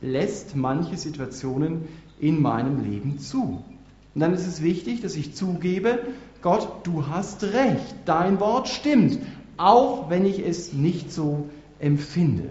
lässt 0.02 0.56
manche 0.56 0.98
Situationen 0.98 1.88
in 2.20 2.42
meinem 2.42 2.84
Leben 2.84 3.20
zu. 3.20 3.64
Und 4.14 4.22
dann 4.22 4.34
ist 4.34 4.48
es 4.48 4.62
wichtig, 4.62 5.02
dass 5.02 5.16
ich 5.16 5.36
zugebe, 5.36 6.00
Gott, 6.42 6.68
du 6.84 7.08
hast 7.08 7.44
recht, 7.44 7.96
dein 8.06 8.40
Wort 8.40 8.68
stimmt, 8.68 9.20
auch 9.58 10.10
wenn 10.10 10.26
ich 10.26 10.40
es 10.40 10.74
nicht 10.74 11.12
so 11.12 11.50
empfinde. 11.80 12.50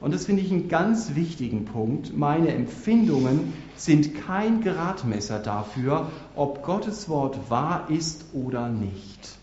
Und 0.00 0.12
das 0.12 0.26
finde 0.26 0.42
ich 0.42 0.52
einen 0.52 0.68
ganz 0.68 1.14
wichtigen 1.14 1.64
Punkt. 1.64 2.16
Meine 2.16 2.48
Empfindungen 2.48 3.54
sind 3.76 4.14
kein 4.26 4.62
Gradmesser 4.62 5.38
dafür, 5.38 6.10
ob 6.34 6.62
Gottes 6.62 7.08
Wort 7.08 7.50
wahr 7.50 7.86
ist 7.88 8.26
oder 8.34 8.68
nicht. 8.68 9.35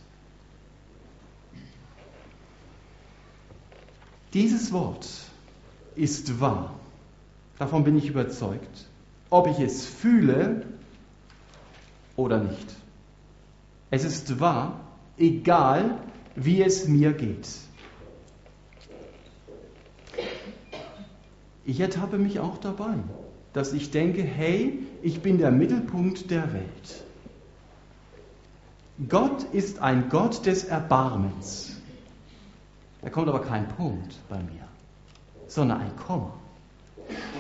Dieses 4.34 4.74
Wort 4.74 5.08
ist 5.96 6.40
wahr. 6.40 6.74
Davon 7.60 7.84
bin 7.84 7.98
ich 7.98 8.08
überzeugt. 8.08 8.88
Ob 9.30 9.48
ich 9.48 9.60
es 9.60 9.86
fühle 9.86 10.66
oder 12.16 12.40
nicht. 12.40 12.76
Es 13.92 14.04
ist 14.04 14.40
wahr, 14.40 14.80
egal 15.18 16.00
wie 16.36 16.64
es 16.64 16.88
mir 16.88 17.14
geht. 17.14 17.48
Ich 21.66 21.80
ertappe 21.80 22.18
mich 22.18 22.40
auch 22.40 22.58
dabei, 22.58 22.96
dass 23.54 23.72
ich 23.72 23.92
denke, 23.92 24.24
hey, 24.24 24.80
ich 25.02 25.22
bin 25.22 25.38
der 25.38 25.52
Mittelpunkt 25.52 26.32
der 26.32 26.52
Welt. 26.54 27.04
Gott 29.08 29.44
ist 29.54 29.80
ein 29.80 30.10
Gott 30.10 30.46
des 30.46 30.64
Erbarmens. 30.66 31.73
Da 33.04 33.10
kommt 33.10 33.28
aber 33.28 33.42
kein 33.42 33.68
Punkt 33.68 34.16
bei 34.30 34.38
mir, 34.38 34.64
sondern 35.48 35.82
ein 35.82 35.96
Komma. 35.96 36.34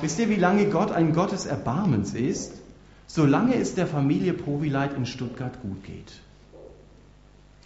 Wisst 0.02 0.20
ihr, 0.20 0.30
wie 0.30 0.36
lange 0.36 0.66
Gott 0.66 0.92
ein 0.92 1.14
Gott 1.14 1.32
des 1.32 1.46
Erbarmens 1.46 2.14
ist? 2.14 2.54
Solange 3.08 3.56
es 3.56 3.76
der 3.76 3.88
Familie 3.88 4.34
Provileit 4.34 4.94
in 4.94 5.06
Stuttgart 5.06 5.62
gut 5.62 5.84
geht. 5.84 6.14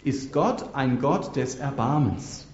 Ist 0.04 0.32
Gott 0.32 0.74
ein 0.74 1.00
Gott 1.00 1.34
des 1.36 1.56
Erbarmens. 1.56 2.46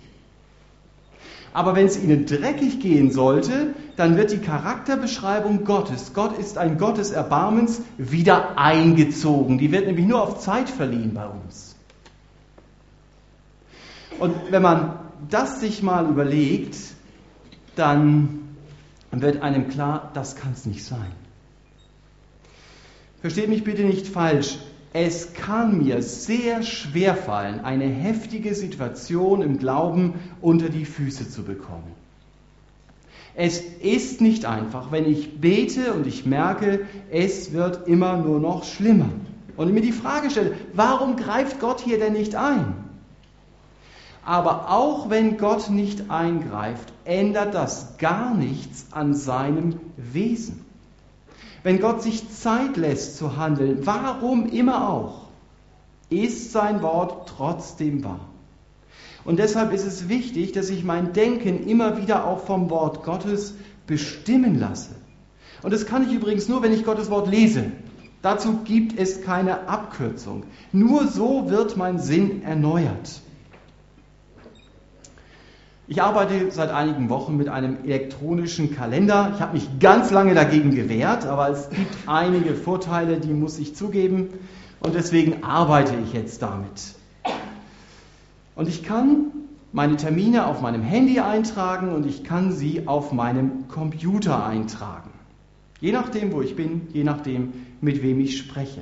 Aber 1.53 1.77
wenn 1.77 1.87
es 1.87 2.03
ihnen 2.03 2.27
dreckig 2.27 2.81
gehen 2.81 3.13
sollte, 3.13 3.75
dann 3.97 4.17
wird 4.17 4.33
die 4.33 4.39
Charakterbeschreibung 4.39 5.65
Gottes, 5.65 6.13
Gott 6.13 6.37
ist 6.37 6.59
ein 6.59 6.79
Gott 6.79 6.99
des 6.99 7.13
Erbarmens, 7.13 7.81
wieder 7.97 8.59
eingezogen. 8.59 9.59
Die 9.59 9.71
wird 9.71 9.87
nämlich 9.87 10.07
nur 10.07 10.21
auf 10.21 10.41
Zeit 10.41 10.69
verliehen 10.69 11.15
bei 11.15 11.27
uns. 11.27 11.77
Und 14.19 14.35
wenn 14.51 14.63
man 14.63 15.04
das 15.31 15.61
sich 15.61 15.83
mal 15.83 16.09
überlegt, 16.09 16.77
dann 17.77 18.41
wird 19.11 19.43
einem 19.43 19.69
klar, 19.69 20.11
das 20.15 20.37
kann 20.37 20.53
es 20.53 20.67
nicht 20.67 20.85
sein. 20.85 21.13
Versteht 23.21 23.49
mich 23.49 23.65
bitte 23.65 23.85
nicht 23.85 24.07
falsch. 24.07 24.59
Es 24.93 25.35
kann 25.35 25.79
mir 25.79 26.03
sehr 26.03 26.63
schwer 26.63 27.17
fallen, 27.17 27.61
eine 27.61 27.87
heftige 27.87 28.55
Situation 28.55 29.43
im 29.43 29.59
Glauben 29.59 30.15
unter 30.41 30.69
die 30.69 30.85
Füße 30.85 31.29
zu 31.29 31.43
bekommen. 31.43 31.93
Es 33.35 33.59
ist 33.61 34.21
nicht 34.21 34.45
einfach, 34.45 34.93
wenn 34.93 35.11
ich 35.11 35.41
bete 35.41 35.93
und 35.95 36.07
ich 36.07 36.25
merke, 36.25 36.87
es 37.11 37.53
wird 37.53 37.89
immer 37.89 38.17
nur 38.19 38.39
noch 38.39 38.63
schlimmer. 38.63 39.11
Und 39.57 39.73
mir 39.75 39.81
die 39.81 39.93
Frage 39.93 40.31
stelle, 40.31 40.55
warum 40.73 41.17
greift 41.17 41.59
Gott 41.59 41.81
hier 41.81 41.99
denn 41.99 42.13
nicht 42.13 42.37
ein? 42.37 42.84
Aber 44.25 44.71
auch 44.71 45.11
wenn 45.11 45.37
Gott 45.37 45.71
nicht 45.71 46.11
eingreift, 46.11 46.93
ändert 47.05 47.55
das 47.55 47.99
gar 47.99 48.35
nichts 48.35 48.87
an 48.91 49.15
seinem 49.15 49.81
Wesen 49.97 50.65
wenn 51.65 51.81
Gott 51.81 52.03
sich 52.03 52.31
Zeit 52.31 52.77
lässt 52.77 53.17
zu 53.17 53.39
handeln, 53.39 53.79
warum 53.85 54.47
immer 54.47 54.89
auch, 54.91 55.23
ist 56.11 56.53
sein 56.53 56.83
Wort 56.83 57.31
trotzdem 57.37 58.05
wahr. 58.05 58.29
Und 59.25 59.39
deshalb 59.39 59.73
ist 59.73 59.87
es 59.87 60.11
wichtig, 60.11 60.53
dass 60.53 60.69
ich 60.69 60.85
mein 60.85 61.15
Denken 61.15 61.67
immer 61.67 61.97
wieder 61.97 62.27
auch 62.27 62.41
vom 62.41 62.69
Wort 62.69 63.03
Gottes 63.03 63.55
bestimmen 63.87 64.61
lasse. 64.61 64.91
Und 65.63 65.73
das 65.73 65.87
kann 65.87 66.07
ich 66.07 66.15
übrigens 66.15 66.49
nur, 66.49 66.63
wenn 66.63 66.75
ich 66.75 66.85
Gottes 66.85 67.09
Wort 67.09 67.31
lese. 67.31 67.73
Dazu 68.21 68.59
gibt 68.65 68.99
es 68.99 69.23
keine 69.23 69.67
Abkürzung. 69.67 70.45
Nur 70.73 71.09
so 71.09 71.49
wird 71.49 71.79
mein 71.79 71.99
Sinn 71.99 72.43
erneuert. 72.43 73.23
Ich 75.87 76.01
arbeite 76.01 76.51
seit 76.51 76.71
einigen 76.71 77.11
Wochen 77.11 77.37
mit 77.37 77.51
einem 77.51 77.85
elektronischen 77.85 78.75
Kalender. 78.75 79.33
Ich 79.35 79.43
habe 79.43 79.53
mich 79.53 79.79
ganz 79.81 80.11
lange 80.11 80.35
dagegen 80.35 80.75
gewehrt, 80.75 81.27
aber 81.27 81.51
es 81.51 81.69
gibt 81.69 81.95
einige 82.07 82.55
Vorteile, 82.55 83.21
die 83.21 83.35
muss 83.35 83.59
ich 83.59 83.77
zugeben. 83.77 84.29
Und 84.81 84.95
deswegen 84.95 85.45
arbeite 85.45 85.93
ich 86.03 86.15
jetzt 86.15 86.41
damit. 86.41 86.95
Und 88.57 88.67
ich 88.67 88.83
kann 88.83 89.27
meine 89.73 89.97
Termine 89.97 90.47
auf 90.47 90.63
meinem 90.63 90.83
Handy 90.83 91.21
eintragen 91.21 91.91
und 91.93 92.07
ich 92.07 92.25
kann 92.25 92.51
sie 92.51 92.87
auf 92.87 93.13
meinem 93.13 93.69
Computer 93.69 94.47
eintragen. 94.47 95.11
Je 95.81 95.93
nachdem, 95.93 96.33
wo 96.33 96.41
ich 96.41 96.57
bin, 96.57 96.89
je 96.95 97.05
nachdem, 97.05 97.53
mit 97.83 98.03
wem 98.03 98.21
ich 98.21 98.39
spreche. 98.39 98.81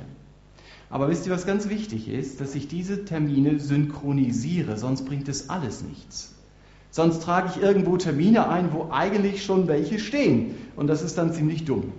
Aber 0.89 1.09
wisst 1.09 1.25
ihr, 1.25 1.33
was 1.33 1.45
ganz 1.45 1.67
wichtig 1.67 2.07
ist? 2.07 2.39
Dass 2.39 2.55
ich 2.55 2.69
diese 2.69 3.03
Termine 3.03 3.59
synchronisiere, 3.59 4.77
sonst 4.77 5.03
bringt 5.05 5.27
es 5.27 5.49
alles 5.49 5.83
nichts. 5.83 6.32
Sonst 6.93 7.23
trage 7.23 7.49
ich 7.49 7.59
irgendwo 7.59 7.97
Termine 7.97 8.47
ein, 8.49 8.71
wo 8.71 8.89
eigentlich 8.91 9.43
schon 9.43 9.67
welche 9.67 9.97
stehen. 9.97 10.53
Und 10.75 10.85
das 10.85 11.01
ist 11.01 11.17
dann 11.17 11.33
ziemlich 11.33 11.65
dumm. 11.65 11.91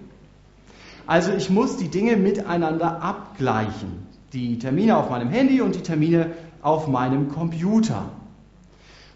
Also 1.04 1.32
ich 1.32 1.50
muss 1.50 1.76
die 1.76 1.88
Dinge 1.88 2.16
miteinander 2.16 3.02
abgleichen. 3.02 4.06
Die 4.32 4.56
Termine 4.60 4.96
auf 4.96 5.10
meinem 5.10 5.30
Handy 5.30 5.60
und 5.60 5.74
die 5.74 5.82
Termine 5.82 6.30
auf 6.62 6.86
meinem 6.86 7.28
Computer. 7.28 8.04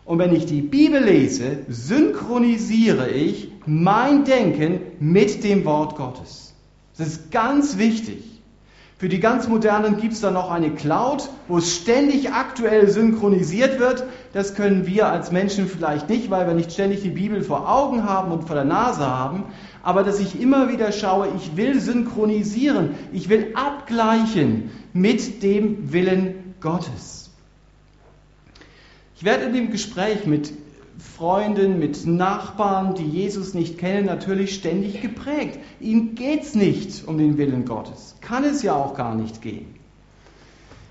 Und 0.05 0.19
wenn 0.19 0.35
ich 0.35 0.47
die 0.47 0.63
Bibel 0.63 1.01
lese, 1.01 1.59
synchronisiere 1.69 3.11
ich 3.11 3.53
mein 3.65 4.25
Denken 4.25 4.81
mit 4.99 5.45
dem 5.45 5.65
Wort 5.65 5.95
Gottes. 5.95 6.55
Das 6.97 7.07
ist 7.07 7.31
ganz 7.31 7.79
wichtig. 7.79 8.25
Für 8.99 9.09
die 9.09 9.21
ganz 9.21 9.47
modernen 9.47 10.01
gibt 10.01 10.15
es 10.15 10.21
dann 10.21 10.35
noch 10.35 10.51
eine 10.51 10.73
Cloud, 10.73 11.29
wo 11.47 11.59
es 11.59 11.77
ständig 11.77 12.33
aktuell 12.33 12.91
synchronisiert 12.91 13.79
wird. 13.79 14.03
Das 14.33 14.55
können 14.55 14.87
wir 14.87 15.09
als 15.09 15.33
Menschen 15.33 15.67
vielleicht 15.67 16.09
nicht, 16.09 16.31
weil 16.31 16.47
wir 16.47 16.55
nicht 16.55 16.73
ständig 16.73 17.03
die 17.03 17.11
Bibel 17.11 17.43
vor 17.43 17.69
Augen 17.69 18.05
haben 18.05 18.31
und 18.31 18.45
vor 18.45 18.55
der 18.55 18.65
Nase 18.65 19.07
haben. 19.07 19.45
Aber 19.83 20.03
dass 20.03 20.21
ich 20.21 20.41
immer 20.41 20.71
wieder 20.71 20.93
schaue, 20.93 21.29
ich 21.37 21.57
will 21.57 21.81
synchronisieren, 21.81 22.91
ich 23.13 23.29
will 23.29 23.53
abgleichen 23.55 24.71
mit 24.93 25.43
dem 25.43 25.93
Willen 25.93 26.55
Gottes. 26.61 27.31
Ich 29.17 29.25
werde 29.25 29.45
in 29.45 29.55
dem 29.55 29.71
Gespräch 29.71 30.27
mit 30.27 30.53
Freunden, 30.99 31.79
mit 31.79 32.07
Nachbarn, 32.07 32.95
die 32.95 33.07
Jesus 33.07 33.55
nicht 33.55 33.79
kennen, 33.79 34.07
natürlich 34.07 34.55
ständig 34.55 35.01
geprägt. 35.01 35.59
Ihnen 35.81 36.15
geht 36.15 36.43
es 36.43 36.55
nicht 36.55 37.07
um 37.07 37.19
den 37.19 37.39
Willen 37.39 37.65
Gottes. 37.65 38.17
Kann 38.21 38.45
es 38.45 38.63
ja 38.63 38.75
auch 38.75 38.95
gar 38.95 39.15
nicht 39.15 39.41
gehen. 39.41 39.78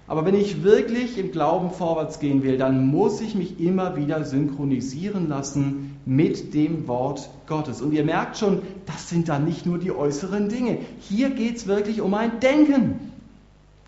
Aber 0.08 0.26
wenn 0.26 0.36
ich 0.36 0.64
wirklich 0.64 1.18
im 1.18 1.32
Glauben 1.34 1.72
vorwärts 1.72 2.20
gehen 2.20 2.42
will, 2.42 2.58
dann 2.58 2.88
muss 2.88 3.20
ich 3.20 3.36
mich 3.36 3.60
immer 3.60 3.98
wieder 3.98 4.24
synchronisieren 4.24 5.28
lassen 5.28 5.98
mit 6.06 6.54
dem 6.54 6.88
Wort 6.88 7.30
Gottes. 7.46 7.82
Und 7.82 7.92
ihr 7.92 8.06
merkt 8.06 8.38
schon, 8.38 8.62
das 8.86 9.10
sind 9.10 9.28
dann 9.28 9.44
nicht 9.44 9.66
nur 9.66 9.80
die 9.80 9.92
äußeren 9.92 10.48
Dinge. 10.48 10.78
Hier 11.02 11.30
geht 11.30 11.58
es 11.58 11.68
wirklich 11.68 12.00
um 12.00 12.12
mein 12.12 12.40
Denken. 12.40 13.12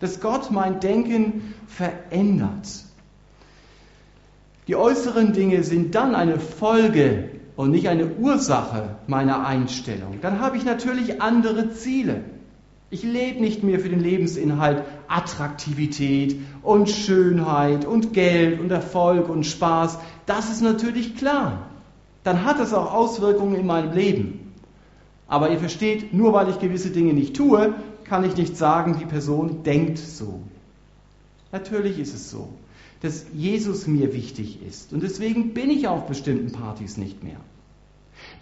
Dass 0.00 0.20
Gott 0.20 0.50
mein 0.50 0.80
Denken 0.80 1.54
verändert. 1.66 2.84
Die 4.68 4.76
äußeren 4.76 5.32
Dinge 5.32 5.62
sind 5.64 5.94
dann 5.94 6.14
eine 6.14 6.38
Folge 6.38 7.30
und 7.56 7.70
nicht 7.70 7.88
eine 7.88 8.06
Ursache 8.06 8.96
meiner 9.06 9.46
Einstellung. 9.46 10.18
Dann 10.20 10.38
habe 10.40 10.58
ich 10.58 10.64
natürlich 10.64 11.22
andere 11.22 11.70
Ziele. 11.72 12.24
Ich 12.92 13.04
lebe 13.04 13.40
nicht 13.40 13.62
mehr 13.62 13.78
für 13.78 13.88
den 13.88 14.00
Lebensinhalt 14.00 14.82
Attraktivität 15.06 16.36
und 16.62 16.90
Schönheit 16.90 17.84
und 17.84 18.12
Geld 18.12 18.58
und 18.58 18.72
Erfolg 18.72 19.28
und 19.28 19.46
Spaß. 19.46 19.98
Das 20.26 20.50
ist 20.50 20.60
natürlich 20.60 21.16
klar. 21.16 21.68
Dann 22.24 22.44
hat 22.44 22.58
es 22.58 22.74
auch 22.74 22.92
Auswirkungen 22.92 23.54
in 23.54 23.66
meinem 23.66 23.92
Leben. 23.92 24.52
Aber 25.28 25.50
ihr 25.50 25.58
versteht, 25.60 26.12
nur 26.12 26.32
weil 26.32 26.48
ich 26.48 26.58
gewisse 26.58 26.90
Dinge 26.90 27.12
nicht 27.12 27.36
tue, 27.36 27.74
kann 28.04 28.24
ich 28.24 28.36
nicht 28.36 28.56
sagen, 28.56 28.96
die 28.98 29.06
Person 29.06 29.62
denkt 29.62 29.98
so. 29.98 30.40
Natürlich 31.52 32.00
ist 32.00 32.12
es 32.12 32.28
so, 32.28 32.48
dass 33.02 33.26
Jesus 33.32 33.86
mir 33.86 34.12
wichtig 34.12 34.58
ist. 34.68 34.92
Und 34.92 35.04
deswegen 35.04 35.54
bin 35.54 35.70
ich 35.70 35.86
auf 35.86 36.08
bestimmten 36.08 36.50
Partys 36.50 36.96
nicht 36.96 37.22
mehr. 37.22 37.36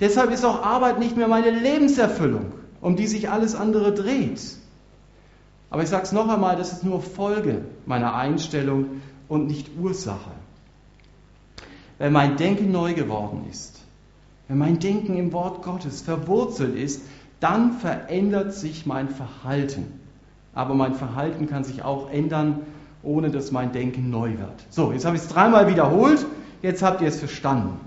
Deshalb 0.01 0.31
ist 0.33 0.47
auch 0.47 0.63
Arbeit 0.63 0.99
nicht 0.99 1.19
mehr 1.19 1.29
meine 1.29 1.51
Lebenserfüllung 1.51 2.53
um 2.81 2.97
die 2.97 3.07
sich 3.07 3.31
alles 3.31 3.55
andere 3.55 3.93
dreht. 3.93 4.41
Aber 5.71 5.83
ich 5.83 5.89
sage 5.89 6.05
es 6.05 6.13
noch 6.13 6.29
einmal, 6.29 6.57
das 6.57 6.73
ist 6.73 6.85
nur 6.85 7.03
Folge 7.03 7.63
meiner 7.87 8.15
Einstellung 8.15 9.03
und 9.29 9.47
nicht 9.47 9.71
Ursache. 9.79 10.31
Wenn 11.99 12.13
mein 12.13 12.37
Denken 12.37 12.71
neu 12.71 12.95
geworden 12.95 13.47
ist, 13.51 13.81
wenn 14.47 14.59
mein 14.59 14.79
Denken 14.79 15.17
im 15.17 15.33
Wort 15.33 15.63
Gottes 15.63 16.01
verwurzelt 16.01 16.75
ist, 16.75 17.03
dann 17.41 17.75
verändert 17.75 18.55
sich 18.55 18.87
mein 18.87 19.09
Verhalten. 19.09 20.01
Aber 20.55 20.75
mein 20.75 20.95
Verhalten 20.95 21.49
kann 21.49 21.65
sich 21.65 21.83
auch 21.83 22.11
ändern, 22.11 22.63
ohne 23.03 23.31
dass 23.31 23.53
mein 23.53 23.73
Denken 23.73 24.11
neu 24.11 24.31
wird. 24.39 24.67
So, 24.71 24.93
jetzt 24.93 25.05
habe 25.05 25.17
ich 25.17 25.23
es 25.23 25.29
dreimal 25.29 25.69
wiederholt, 25.69 26.25
jetzt 26.63 26.83
habt 26.83 27.01
ihr 27.01 27.09
es 27.09 27.19
verstanden. 27.19 27.79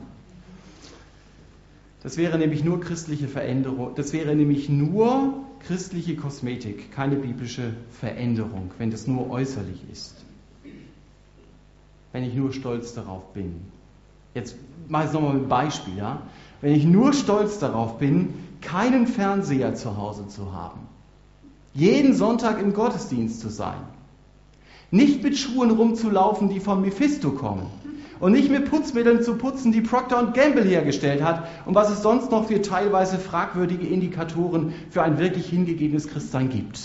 Das 2.03 2.17
wäre 2.17 2.39
nämlich 2.39 2.63
nur 2.63 2.79
christliche 2.81 3.27
Veränderung, 3.27 3.91
das 3.95 4.11
wäre 4.11 4.35
nämlich 4.35 4.69
nur 4.69 5.33
christliche 5.59 6.15
Kosmetik, 6.15 6.91
keine 6.91 7.15
biblische 7.15 7.73
Veränderung, 7.91 8.71
wenn 8.79 8.89
das 8.89 9.05
nur 9.05 9.29
äußerlich 9.29 9.83
ist. 9.91 10.15
Wenn 12.11 12.23
ich 12.23 12.33
nur 12.33 12.53
stolz 12.53 12.93
darauf 12.93 13.31
bin. 13.33 13.61
Jetzt 14.33 14.55
mache 14.87 15.03
ich 15.03 15.09
es 15.09 15.13
nochmal 15.13 15.35
mit 15.35 15.47
Beispiel, 15.49 15.97
ja? 15.97 16.23
Wenn 16.61 16.73
ich 16.73 16.85
nur 16.85 17.13
stolz 17.13 17.59
darauf 17.59 17.99
bin, 17.99 18.33
keinen 18.61 19.07
Fernseher 19.07 19.75
zu 19.75 19.97
Hause 19.97 20.27
zu 20.27 20.53
haben, 20.53 20.79
jeden 21.73 22.13
Sonntag 22.13 22.59
im 22.61 22.73
Gottesdienst 22.73 23.39
zu 23.39 23.49
sein, 23.49 23.81
nicht 24.89 25.23
mit 25.23 25.37
Schuhen 25.37 25.71
rumzulaufen, 25.71 26.49
die 26.49 26.59
von 26.59 26.81
Mephisto 26.81 27.31
kommen, 27.31 27.67
und 28.21 28.31
nicht 28.33 28.51
mit 28.51 28.69
Putzmitteln 28.69 29.23
zu 29.23 29.35
putzen, 29.35 29.71
die 29.71 29.81
Procter 29.81 30.23
Gamble 30.27 30.63
hergestellt 30.63 31.23
hat 31.23 31.47
und 31.65 31.75
was 31.75 31.89
es 31.89 32.03
sonst 32.03 32.31
noch 32.31 32.47
für 32.47 32.61
teilweise 32.61 33.17
fragwürdige 33.17 33.87
Indikatoren 33.87 34.73
für 34.91 35.01
ein 35.01 35.17
wirklich 35.17 35.49
hingegebenes 35.49 36.07
Christsein 36.07 36.49
gibt. 36.49 36.79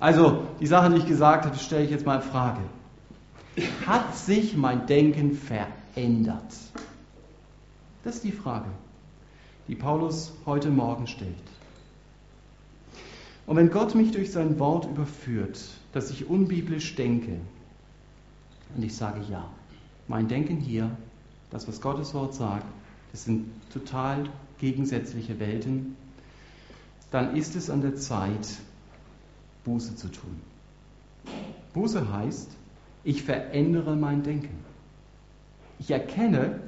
Also 0.00 0.44
die 0.58 0.66
Sache, 0.66 0.90
die 0.90 0.96
ich 0.96 1.06
gesagt 1.06 1.44
habe, 1.44 1.56
stelle 1.58 1.84
ich 1.84 1.90
jetzt 1.90 2.06
mal 2.06 2.16
in 2.16 2.22
Frage. 2.22 2.60
Hat 3.86 4.16
sich 4.16 4.56
mein 4.56 4.86
Denken 4.86 5.32
verändert? 5.32 6.54
Das 8.02 8.16
ist 8.16 8.24
die 8.24 8.32
Frage, 8.32 8.70
die 9.66 9.74
Paulus 9.74 10.32
heute 10.46 10.70
Morgen 10.70 11.06
stellt. 11.06 11.34
Und 13.46 13.56
wenn 13.56 13.70
Gott 13.70 13.94
mich 13.94 14.12
durch 14.12 14.32
sein 14.32 14.58
Wort 14.58 14.86
überführt, 14.86 15.60
dass 15.92 16.10
ich 16.10 16.28
unbiblisch 16.28 16.94
denke, 16.94 17.40
und 18.76 18.82
ich 18.82 18.94
sage 18.94 19.20
ja, 19.30 19.44
mein 20.08 20.28
Denken 20.28 20.56
hier, 20.56 20.90
das, 21.50 21.68
was 21.68 21.80
Gottes 21.80 22.14
Wort 22.14 22.34
sagt, 22.34 22.66
das 23.12 23.24
sind 23.24 23.46
total 23.72 24.24
gegensätzliche 24.58 25.38
Welten, 25.38 25.96
dann 27.10 27.36
ist 27.36 27.56
es 27.56 27.70
an 27.70 27.80
der 27.80 27.94
Zeit, 27.94 28.48
Buße 29.64 29.96
zu 29.96 30.08
tun. 30.08 30.40
Buße 31.74 32.12
heißt, 32.12 32.50
ich 33.04 33.22
verändere 33.22 33.96
mein 33.96 34.22
Denken. 34.22 34.64
Ich 35.78 35.90
erkenne, 35.90 36.60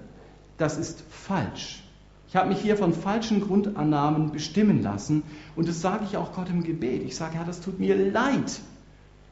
das 0.57 0.79
ist 0.79 1.03
falsch. 1.11 1.83
Ich 2.29 2.37
habe 2.37 2.49
mich 2.49 2.61
hier 2.61 2.77
von 2.77 2.93
falschen 2.93 3.41
Grundannahmen 3.41 4.31
bestimmen 4.31 4.83
lassen 4.83 5.25
und 5.57 5.67
das 5.67 5.81
sage 5.81 6.05
ich 6.05 6.17
auch 6.17 6.33
Gott 6.33 6.49
im 6.49 6.63
Gebet. 6.63 7.03
Ich 7.03 7.17
sage, 7.17 7.35
Herr, 7.35 7.45
das 7.45 7.61
tut 7.61 7.81
mir 7.81 7.97
leid, 7.97 8.61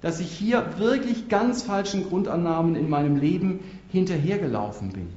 dass 0.01 0.21
ich 0.21 0.31
hier 0.31 0.79
wirklich 0.79 1.29
ganz 1.29 1.63
falschen 1.63 2.09
Grundannahmen 2.09 2.77
in 2.77 2.89
meinem 2.89 3.17
Leben 3.17 3.61
hinterhergelaufen 3.91 4.91
bin. 4.93 5.09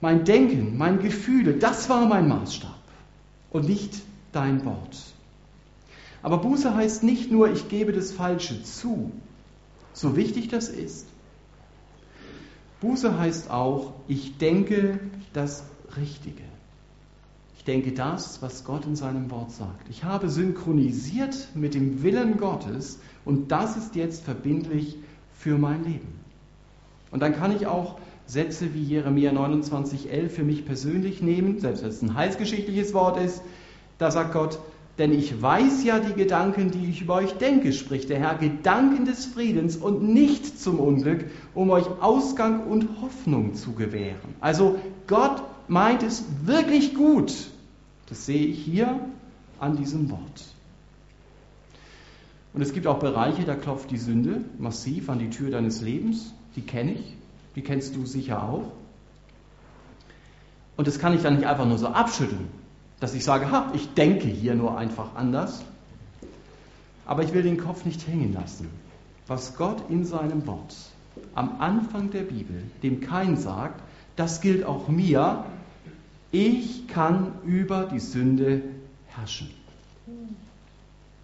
Mein 0.00 0.24
Denken, 0.24 0.78
mein 0.78 1.00
Gefühle, 1.00 1.54
das 1.54 1.90
war 1.90 2.06
mein 2.06 2.26
Maßstab 2.28 2.78
und 3.50 3.68
nicht 3.68 4.00
dein 4.32 4.64
Wort. 4.64 4.96
Aber 6.22 6.38
Buße 6.38 6.74
heißt 6.74 7.02
nicht 7.02 7.30
nur, 7.30 7.50
ich 7.50 7.68
gebe 7.68 7.92
das 7.92 8.12
Falsche 8.12 8.62
zu, 8.62 9.12
so 9.92 10.16
wichtig 10.16 10.48
das 10.48 10.68
ist. 10.68 11.06
Buße 12.80 13.18
heißt 13.18 13.50
auch, 13.50 13.92
ich 14.08 14.38
denke 14.38 15.00
das 15.32 15.64
Richtige. 15.96 16.49
Ich 17.60 17.64
denke 17.64 17.92
das, 17.92 18.40
was 18.40 18.64
Gott 18.64 18.86
in 18.86 18.96
seinem 18.96 19.30
Wort 19.30 19.50
sagt. 19.50 19.90
Ich 19.90 20.02
habe 20.02 20.30
synchronisiert 20.30 21.48
mit 21.54 21.74
dem 21.74 22.02
Willen 22.02 22.38
Gottes 22.38 22.98
und 23.26 23.52
das 23.52 23.76
ist 23.76 23.96
jetzt 23.96 24.24
verbindlich 24.24 24.96
für 25.36 25.58
mein 25.58 25.84
Leben. 25.84 26.08
Und 27.10 27.20
dann 27.20 27.36
kann 27.36 27.54
ich 27.54 27.66
auch 27.66 27.98
Sätze 28.24 28.72
wie 28.72 28.82
Jeremia 28.82 29.32
29,11 29.32 30.30
für 30.30 30.42
mich 30.42 30.64
persönlich 30.64 31.20
nehmen, 31.20 31.58
selbst 31.58 31.82
wenn 31.82 31.90
es 31.90 32.00
ein 32.00 32.14
heilsgeschichtliches 32.14 32.94
Wort 32.94 33.22
ist. 33.22 33.42
Da 33.98 34.10
sagt 34.10 34.32
Gott, 34.32 34.58
denn 34.96 35.12
ich 35.12 35.42
weiß 35.42 35.84
ja 35.84 35.98
die 35.98 36.14
Gedanken, 36.14 36.70
die 36.70 36.88
ich 36.88 37.02
über 37.02 37.16
euch 37.16 37.34
denke, 37.34 37.74
spricht 37.74 38.08
der 38.08 38.20
Herr, 38.20 38.36
Gedanken 38.36 39.04
des 39.04 39.26
Friedens 39.26 39.76
und 39.76 40.02
nicht 40.02 40.58
zum 40.58 40.80
Unglück, 40.80 41.26
um 41.54 41.68
euch 41.68 41.84
Ausgang 42.00 42.64
und 42.64 42.88
Hoffnung 43.02 43.54
zu 43.54 43.72
gewähren. 43.72 44.34
Also 44.40 44.78
Gott 45.06 45.42
meint 45.70 46.02
es 46.02 46.24
wirklich 46.44 46.94
gut. 46.94 47.32
Das 48.08 48.26
sehe 48.26 48.46
ich 48.46 48.62
hier 48.62 49.00
an 49.58 49.76
diesem 49.76 50.10
Wort. 50.10 50.44
Und 52.52 52.62
es 52.62 52.72
gibt 52.72 52.86
auch 52.86 52.98
Bereiche, 52.98 53.44
da 53.44 53.54
klopft 53.54 53.90
die 53.90 53.98
Sünde 53.98 54.44
massiv 54.58 55.08
an 55.08 55.18
die 55.18 55.30
Tür 55.30 55.50
deines 55.50 55.80
Lebens 55.80 56.34
die 56.56 56.62
kenne 56.62 56.92
ich, 56.92 57.16
die 57.54 57.62
kennst 57.62 57.96
du 57.96 58.06
sicher 58.06 58.42
auch. 58.42 58.72
Und 60.76 60.86
das 60.86 60.98
kann 60.98 61.14
ich 61.14 61.22
dann 61.22 61.36
nicht 61.36 61.46
einfach 61.46 61.66
nur 61.66 61.78
so 61.78 61.88
abschütteln, 61.88 62.48
dass 63.00 63.14
ich 63.14 63.24
sage, 63.24 63.50
ha, 63.50 63.70
ich 63.74 63.92
denke 63.94 64.28
hier 64.28 64.54
nur 64.54 64.76
einfach 64.76 65.14
anders. 65.14 65.62
Aber 67.06 67.22
ich 67.22 67.32
will 67.32 67.42
den 67.42 67.58
Kopf 67.58 67.84
nicht 67.84 68.06
hängen 68.06 68.32
lassen. 68.32 68.68
Was 69.26 69.56
Gott 69.56 69.82
in 69.88 70.04
seinem 70.04 70.46
Wort 70.46 70.74
am 71.34 71.60
Anfang 71.60 72.10
der 72.10 72.22
Bibel 72.22 72.62
dem 72.82 73.00
Kain 73.00 73.36
sagt, 73.36 73.80
das 74.16 74.40
gilt 74.40 74.64
auch 74.64 74.88
mir. 74.88 75.44
Ich 76.32 76.86
kann 76.88 77.32
über 77.44 77.88
die 77.92 77.98
Sünde 77.98 78.62
herrschen. 79.08 79.50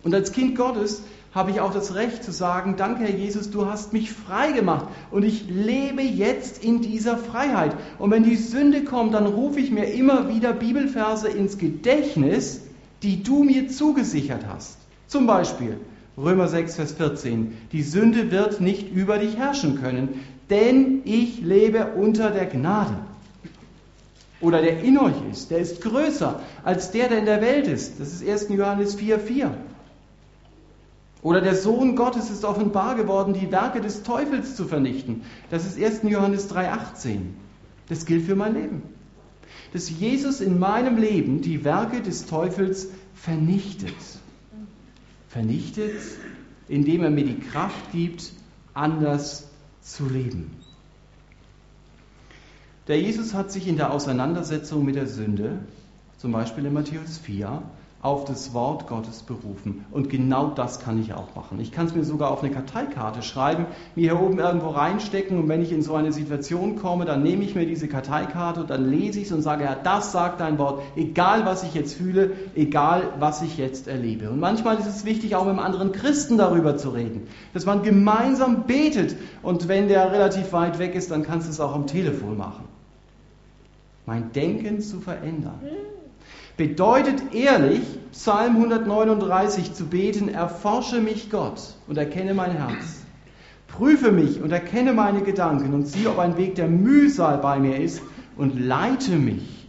Und 0.03 0.15
als 0.15 0.33
Kind 0.33 0.57
Gottes 0.57 1.03
habe 1.35 1.51
ich 1.51 1.61
auch 1.61 1.73
das 1.73 1.95
Recht 1.95 2.25
zu 2.25 2.33
sagen, 2.33 2.77
danke 2.77 3.03
Herr 3.03 3.15
Jesus, 3.15 3.51
du 3.51 3.67
hast 3.67 3.93
mich 3.93 4.11
frei 4.11 4.53
gemacht 4.53 4.87
und 5.11 5.23
ich 5.23 5.49
lebe 5.51 6.03
jetzt 6.03 6.65
in 6.65 6.81
dieser 6.81 7.19
Freiheit. 7.19 7.77
Und 7.99 8.11
wenn 8.11 8.23
die 8.23 8.37
Sünde 8.37 8.85
kommt, 8.85 9.15
dann 9.15 9.27
rufe 9.27 9.61
ich 9.61 9.71
mir 9.71 9.85
immer 9.85 10.29
wieder 10.29 10.53
Bibelverse 10.53 11.29
ins 11.29 11.59
Gedächtnis, 11.59 12.63
die 13.03 13.23
du 13.23 13.45
mir 13.45 13.69
zugesichert 13.69 14.47
hast. 14.49 14.79
Zum 15.09 15.27
Beispiel 15.27 15.79
Römer 16.17 16.49
6, 16.49 16.77
Vers 16.77 16.93
14. 16.93 17.53
Die 17.73 17.83
Sünde 17.83 18.31
wird 18.31 18.61
nicht 18.61 18.91
über 18.91 19.19
dich 19.19 19.37
herrschen 19.37 19.79
können, 19.81 20.21
denn 20.49 21.03
ich 21.05 21.43
lebe 21.43 21.93
unter 21.97 22.31
der 22.31 22.47
Gnade. 22.47 22.97
Oder 24.41 24.61
der 24.61 24.83
in 24.83 24.99
euch 24.99 25.15
ist, 25.31 25.51
der 25.51 25.59
ist 25.59 25.81
größer 25.81 26.41
als 26.63 26.91
der, 26.91 27.09
der 27.09 27.19
in 27.19 27.25
der 27.25 27.41
Welt 27.41 27.67
ist. 27.67 27.99
Das 27.99 28.13
ist 28.13 28.29
1. 28.29 28.49
Johannes 28.51 28.95
4, 28.95 29.19
4. 29.19 29.57
Oder 31.23 31.41
der 31.41 31.57
Sohn 31.57 31.97
Gottes 31.97 32.31
ist 32.31 32.45
offenbar 32.45 32.95
geworden, 32.95 33.33
die 33.33 33.51
Werke 33.51 33.81
des 33.81 34.03
Teufels 34.03 34.55
zu 34.55 34.67
vernichten. 34.67 35.23
Das 35.51 35.65
ist 35.67 35.83
1. 35.83 36.03
Johannes 36.05 36.51
3,18. 36.53 37.19
Das 37.89 38.05
gilt 38.05 38.27
für 38.27 38.37
mein 38.37 38.55
Leben. 38.55 38.83
Dass 39.73 39.91
Jesus 39.91 40.41
in 40.41 40.59
meinem 40.59 40.99
Leben 40.99 41.41
die 41.41 41.65
Werke 41.65 42.03
des 42.03 42.27
Teufels 42.27 42.89
vernichtet. 43.15 43.95
Vernichtet, 45.29 46.01
indem 46.69 47.03
er 47.03 47.11
mir 47.11 47.25
die 47.25 47.41
Kraft 47.41 47.93
gibt, 47.93 48.33
anders 48.75 49.49
zu 49.81 50.07
leben. 50.09 50.51
Der 52.89 53.01
Jesus 53.01 53.35
hat 53.35 53.51
sich 53.51 53.67
in 53.67 53.77
der 53.77 53.93
Auseinandersetzung 53.93 54.85
mit 54.85 54.95
der 54.95 55.09
Sünde, 55.09 55.59
zum 56.19 56.31
Beispiel 56.31 56.67
in 56.67 56.73
Matthäus 56.73 57.19
4, 57.19 57.63
auf 58.01 58.25
das 58.25 58.55
Wort 58.55 58.87
Gottes 58.87 59.25
berufen. 59.25 59.85
Und 59.91 60.11
genau 60.11 60.51
das 60.51 60.79
kann 60.79 61.01
ich 61.01 61.13
auch 61.13 61.35
machen. 61.35 61.59
Ich 61.59 61.73
kann 61.73 61.87
es 61.87 61.95
mir 61.97 62.05
sogar 62.05 62.31
auf 62.31 62.45
eine 62.45 62.53
Karteikarte 62.53 63.23
schreiben, 63.23 63.67
mir 63.97 64.13
hier 64.13 64.21
oben 64.21 64.39
irgendwo 64.39 64.69
reinstecken 64.69 65.37
und 65.37 65.49
wenn 65.49 65.63
ich 65.63 65.73
in 65.73 65.83
so 65.83 65.97
eine 65.97 66.13
Situation 66.13 66.77
komme, 66.77 67.07
dann 67.07 67.25
nehme 67.25 67.43
ich 67.43 67.57
mir 67.57 67.67
diese 67.67 67.89
Karteikarte 67.89 68.61
und 68.61 68.71
dann 68.71 68.89
lese 68.89 69.19
ich 69.19 69.27
es 69.27 69.33
und 69.33 69.43
sage, 69.43 69.65
ja, 69.65 69.75
das 69.75 70.13
sagt 70.13 70.41
dein 70.41 70.57
Wort, 70.59 70.83
egal 70.95 71.45
was 71.45 71.65
ich 71.65 71.75
jetzt 71.75 71.95
fühle, 71.95 72.35
egal 72.55 73.15
was 73.19 73.43
ich 73.43 73.59
jetzt 73.59 73.89
erlebe. 73.89 74.31
Und 74.31 74.39
manchmal 74.39 74.79
ist 74.79 74.87
es 74.87 75.05
wichtig, 75.05 75.35
auch 75.35 75.45
mit 75.45 75.55
einem 75.55 75.59
anderen 75.59 75.91
Christen 75.91 76.39
darüber 76.39 76.77
zu 76.77 76.91
reden, 76.91 77.27
dass 77.53 77.67
man 77.67 77.83
gemeinsam 77.83 78.69
betet 78.69 79.17
und 79.43 79.67
wenn 79.67 79.89
der 79.89 80.13
relativ 80.13 80.53
weit 80.53 80.79
weg 80.79 80.95
ist, 80.95 81.11
dann 81.11 81.25
kannst 81.25 81.49
du 81.49 81.51
es 81.51 81.59
auch 81.59 81.75
am 81.75 81.89
Telefon 81.89 82.37
machen. 82.37 82.66
Mein 84.07 84.33
Denken 84.33 84.81
zu 84.81 85.01
verändern 85.01 85.61
bedeutet 86.57 87.35
ehrlich, 87.35 87.83
Psalm 88.13 88.57
139 88.57 89.75
zu 89.75 89.87
beten, 89.87 90.29
erforsche 90.29 91.01
mich 91.01 91.31
Gott 91.31 91.75
und 91.87 91.99
erkenne 91.99 92.35
mein 92.35 92.53
Herz. 92.53 93.03
Prüfe 93.69 94.11
mich 94.11 94.41
und 94.41 94.53
erkenne 94.53 94.95
meine 94.95 95.23
Gedanken 95.23 95.75
und 95.75 95.87
sieh, 95.87 96.07
ob 96.07 96.19
ein 96.19 96.37
Weg 96.39 96.55
der 96.55 96.69
Mühsal 96.69 97.39
bei 97.39 97.59
mir 97.59 97.77
ist 97.79 98.01
und 98.37 98.59
leite 98.59 99.17
mich 99.17 99.69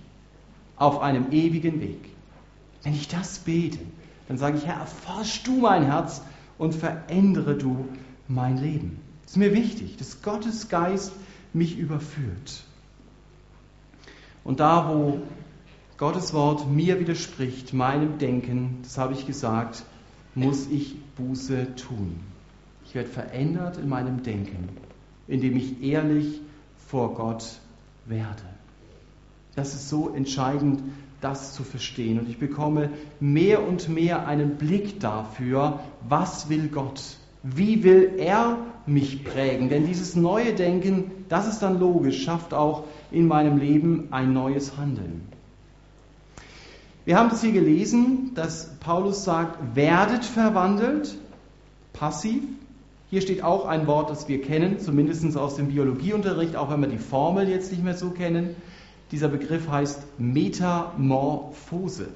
auf 0.77 1.01
einem 1.01 1.31
ewigen 1.31 1.81
Weg. 1.81 2.09
Wenn 2.83 2.93
ich 2.93 3.07
das 3.07 3.39
bete, 3.39 3.79
dann 4.27 4.37
sage 4.37 4.57
ich, 4.57 4.65
Herr, 4.65 4.79
erforsch 4.79 5.43
du 5.43 5.57
mein 5.57 5.83
Herz 5.83 6.21
und 6.57 6.73
verändere 6.73 7.55
du 7.55 7.85
mein 8.27 8.57
Leben. 8.57 8.99
Das 9.23 9.31
ist 9.31 9.37
mir 9.37 9.53
wichtig, 9.53 9.97
dass 9.97 10.21
Gottes 10.21 10.69
Geist 10.69 11.11
mich 11.53 11.77
überführt. 11.77 12.63
Und 14.47 14.61
da, 14.61 14.87
wo 14.87 15.19
Gottes 15.97 16.33
Wort 16.33 16.71
mir 16.71 17.01
widerspricht, 17.01 17.73
meinem 17.73 18.17
Denken, 18.17 18.77
das 18.81 18.97
habe 18.97 19.11
ich 19.11 19.27
gesagt, 19.27 19.83
muss 20.35 20.67
ich 20.67 20.95
Buße 21.17 21.75
tun. 21.75 22.21
Ich 22.85 22.95
werde 22.95 23.09
verändert 23.09 23.75
in 23.75 23.89
meinem 23.89 24.23
Denken, 24.23 24.69
indem 25.27 25.57
ich 25.57 25.83
ehrlich 25.83 26.39
vor 26.87 27.13
Gott 27.15 27.59
werde. 28.05 28.43
Das 29.55 29.73
ist 29.73 29.89
so 29.89 30.13
entscheidend, 30.15 30.81
das 31.19 31.53
zu 31.53 31.63
verstehen. 31.63 32.17
Und 32.17 32.29
ich 32.29 32.37
bekomme 32.37 32.91
mehr 33.19 33.67
und 33.67 33.89
mehr 33.89 34.27
einen 34.27 34.55
Blick 34.55 35.01
dafür, 35.01 35.81
was 36.07 36.47
will 36.47 36.69
Gott? 36.69 37.17
Wie 37.43 37.83
will 37.83 38.13
er 38.17 38.59
mich 38.87 39.23
prägen? 39.23 39.69
Denn 39.69 39.85
dieses 39.85 40.15
neue 40.15 40.53
Denken, 40.53 41.11
das 41.29 41.47
ist 41.47 41.59
dann 41.59 41.79
logisch, 41.79 42.23
schafft 42.23 42.53
auch 42.53 42.83
in 43.11 43.27
meinem 43.27 43.57
Leben 43.57 44.07
ein 44.11 44.33
neues 44.33 44.77
Handeln. 44.77 45.27
Wir 47.05 47.17
haben 47.17 47.29
es 47.31 47.41
hier 47.41 47.53
gelesen, 47.53 48.31
dass 48.35 48.69
Paulus 48.79 49.23
sagt, 49.23 49.75
werdet 49.75 50.25
verwandelt, 50.25 51.15
passiv. 51.93 52.43
Hier 53.09 53.21
steht 53.21 53.43
auch 53.43 53.65
ein 53.65 53.87
Wort, 53.87 54.09
das 54.09 54.27
wir 54.27 54.41
kennen, 54.41 54.79
zumindest 54.79 55.37
aus 55.37 55.55
dem 55.55 55.69
Biologieunterricht, 55.69 56.57
auch 56.57 56.69
wenn 56.69 56.81
wir 56.81 56.89
die 56.89 56.97
Formel 56.97 57.47
jetzt 57.47 57.71
nicht 57.71 57.81
mehr 57.81 57.95
so 57.95 58.09
kennen. 58.09 58.57
Dieser 59.11 59.29
Begriff 59.29 59.69
heißt 59.69 60.01
Metamorphose. 60.17 62.09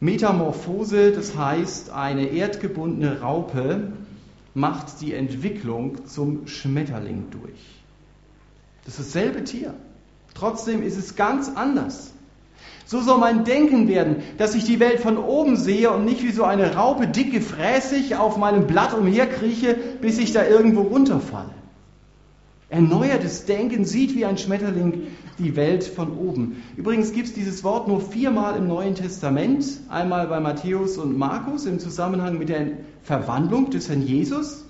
Metamorphose, 0.00 1.12
das 1.12 1.36
heißt, 1.36 1.90
eine 1.90 2.28
erdgebundene 2.28 3.20
Raupe 3.20 3.92
macht 4.54 5.02
die 5.02 5.12
Entwicklung 5.12 6.06
zum 6.06 6.46
Schmetterling 6.46 7.26
durch. 7.30 7.60
Das 8.86 8.98
ist 8.98 9.14
dasselbe 9.14 9.44
Tier. 9.44 9.74
Trotzdem 10.34 10.82
ist 10.82 10.96
es 10.96 11.16
ganz 11.16 11.50
anders. 11.54 12.12
So 12.86 13.00
soll 13.00 13.18
mein 13.18 13.44
Denken 13.44 13.88
werden, 13.88 14.16
dass 14.38 14.54
ich 14.54 14.64
die 14.64 14.80
Welt 14.80 15.00
von 15.00 15.18
oben 15.18 15.56
sehe 15.56 15.90
und 15.90 16.06
nicht 16.06 16.22
wie 16.22 16.32
so 16.32 16.44
eine 16.44 16.74
Raupe 16.74 17.06
dick 17.06 17.30
gefräßig 17.32 18.16
auf 18.16 18.38
meinem 18.38 18.66
Blatt 18.66 18.94
umherkrieche, 18.94 19.76
bis 20.00 20.18
ich 20.18 20.32
da 20.32 20.46
irgendwo 20.46 20.80
runterfalle. 20.80 21.59
Erneuertes 22.70 23.46
Denken 23.46 23.84
sieht 23.84 24.14
wie 24.14 24.24
ein 24.24 24.38
Schmetterling 24.38 25.08
die 25.38 25.56
Welt 25.56 25.82
von 25.82 26.16
oben. 26.16 26.62
Übrigens 26.76 27.12
gibt 27.12 27.26
es 27.26 27.34
dieses 27.34 27.64
Wort 27.64 27.88
nur 27.88 28.00
viermal 28.00 28.56
im 28.56 28.68
Neuen 28.68 28.94
Testament. 28.94 29.66
Einmal 29.88 30.28
bei 30.28 30.38
Matthäus 30.38 30.96
und 30.96 31.18
Markus 31.18 31.66
im 31.66 31.80
Zusammenhang 31.80 32.38
mit 32.38 32.48
der 32.48 32.68
Verwandlung 33.02 33.70
des 33.70 33.88
Herrn 33.88 34.02
Jesus. 34.02 34.64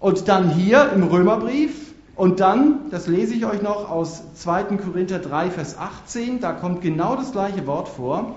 Und 0.00 0.26
dann 0.26 0.50
hier 0.50 0.90
im 0.92 1.04
Römerbrief 1.04 1.92
und 2.16 2.40
dann, 2.40 2.90
das 2.90 3.06
lese 3.06 3.34
ich 3.34 3.46
euch 3.46 3.62
noch 3.62 3.88
aus 3.88 4.22
2. 4.34 4.76
Korinther 4.76 5.20
3, 5.20 5.50
Vers 5.50 5.78
18, 5.78 6.40
da 6.40 6.52
kommt 6.52 6.82
genau 6.82 7.14
das 7.14 7.30
gleiche 7.30 7.66
Wort 7.68 7.88
vor. 7.88 8.34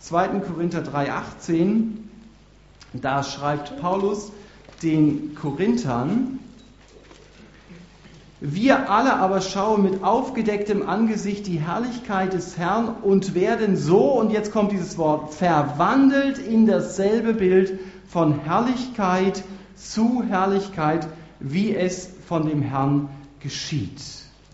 2. 0.00 0.40
Korinther 0.40 0.80
3, 0.80 1.12
18, 1.12 2.08
da 2.94 3.22
schreibt 3.22 3.78
Paulus 3.80 4.32
den 4.82 5.34
Korinthern, 5.34 6.38
wir 8.46 8.90
alle 8.90 9.14
aber 9.14 9.40
schauen 9.40 9.84
mit 9.84 10.04
aufgedecktem 10.04 10.86
Angesicht 10.86 11.46
die 11.46 11.60
Herrlichkeit 11.60 12.34
des 12.34 12.58
Herrn 12.58 12.96
und 13.00 13.34
werden 13.34 13.74
so, 13.74 14.18
und 14.18 14.32
jetzt 14.32 14.52
kommt 14.52 14.70
dieses 14.70 14.98
Wort, 14.98 15.32
verwandelt 15.32 16.36
in 16.36 16.66
dasselbe 16.66 17.32
Bild 17.32 17.78
von 18.06 18.40
Herrlichkeit 18.40 19.42
zu 19.76 20.24
Herrlichkeit, 20.28 21.08
wie 21.40 21.74
es 21.74 22.10
von 22.28 22.46
dem 22.46 22.60
Herrn 22.60 23.08
geschieht. 23.40 24.02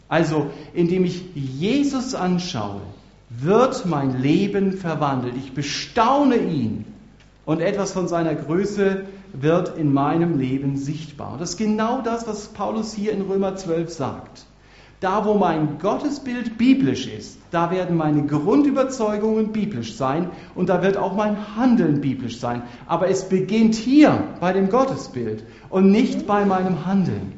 Also, 0.09 0.51
indem 0.72 1.05
ich 1.05 1.24
Jesus 1.34 2.14
anschaue, 2.14 2.82
wird 3.28 3.86
mein 3.86 4.22
Leben 4.22 4.72
verwandelt. 4.72 5.34
Ich 5.36 5.53
bestaune 5.53 6.36
ihn 6.36 6.84
und 7.45 7.61
etwas 7.61 7.91
von 7.91 8.07
seiner 8.07 8.36
Größe 8.36 9.05
wird 9.33 9.76
in 9.76 9.93
meinem 9.93 10.39
Leben 10.39 10.76
sichtbar. 10.76 11.33
Und 11.33 11.41
das 11.41 11.51
ist 11.51 11.57
genau 11.57 12.01
das, 12.03 12.26
was 12.26 12.49
Paulus 12.49 12.93
hier 12.93 13.12
in 13.12 13.22
Römer 13.22 13.57
12 13.57 13.91
sagt. 13.91 14.47
Da, 15.01 15.24
wo 15.24 15.35
mein 15.35 15.78
Gottesbild 15.78 16.59
biblisch 16.59 17.07
ist, 17.07 17.39
da 17.51 17.70
werden 17.70 17.97
meine 17.97 18.26
Grundüberzeugungen 18.26 19.51
biblisch 19.51 19.97
sein 19.97 20.31
und 20.55 20.68
da 20.68 20.83
wird 20.83 20.99
auch 20.99 21.16
mein 21.16 21.57
Handeln 21.57 22.03
biblisch 22.03 22.39
sein. 22.39 22.62
Aber 22.87 23.09
es 23.09 23.28
beginnt 23.28 23.74
hier 23.74 24.24
bei 24.41 24.53
dem 24.53 24.68
Gottesbild 24.68 25.43
und 25.70 25.91
nicht 25.91 26.26
bei 26.26 26.45
meinem 26.45 26.85
Handeln. 26.85 27.33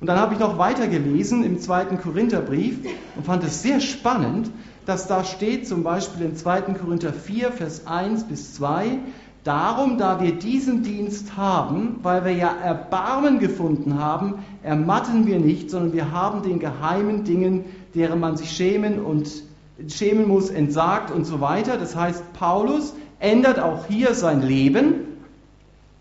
Und 0.00 0.08
dann 0.08 0.18
habe 0.18 0.34
ich 0.34 0.40
noch 0.40 0.58
weiter 0.58 0.86
gelesen 0.86 1.44
im 1.44 1.58
zweiten 1.60 1.96
Korintherbrief 1.96 2.78
und 3.16 3.24
fand 3.24 3.42
es 3.42 3.62
sehr 3.62 3.80
spannend, 3.80 4.50
dass 4.84 5.06
da 5.06 5.24
steht 5.24 5.66
zum 5.66 5.82
Beispiel 5.82 6.26
in 6.26 6.36
2. 6.36 6.60
Korinther 6.74 7.14
4, 7.14 7.52
Vers 7.52 7.86
1 7.86 8.24
bis 8.24 8.52
2, 8.52 8.98
Darum, 9.44 9.98
da 9.98 10.22
wir 10.22 10.38
diesen 10.38 10.82
Dienst 10.82 11.36
haben, 11.36 12.00
weil 12.02 12.24
wir 12.24 12.32
ja 12.32 12.50
Erbarmen 12.50 13.38
gefunden 13.38 13.98
haben, 13.98 14.36
ermatten 14.62 15.26
wir 15.26 15.38
nicht, 15.38 15.70
sondern 15.70 15.92
wir 15.92 16.12
haben 16.12 16.42
den 16.42 16.58
geheimen 16.58 17.24
Dingen, 17.24 17.66
deren 17.94 18.20
man 18.20 18.38
sich 18.38 18.50
schämen 18.50 19.04
und 19.04 19.28
schämen 19.88 20.28
muss, 20.28 20.48
entsagt 20.48 21.10
und 21.10 21.26
so 21.26 21.42
weiter. 21.42 21.76
Das 21.76 21.94
heißt, 21.94 22.32
Paulus 22.32 22.94
ändert 23.18 23.60
auch 23.60 23.84
hier 23.86 24.14
sein 24.14 24.40
Leben 24.40 24.94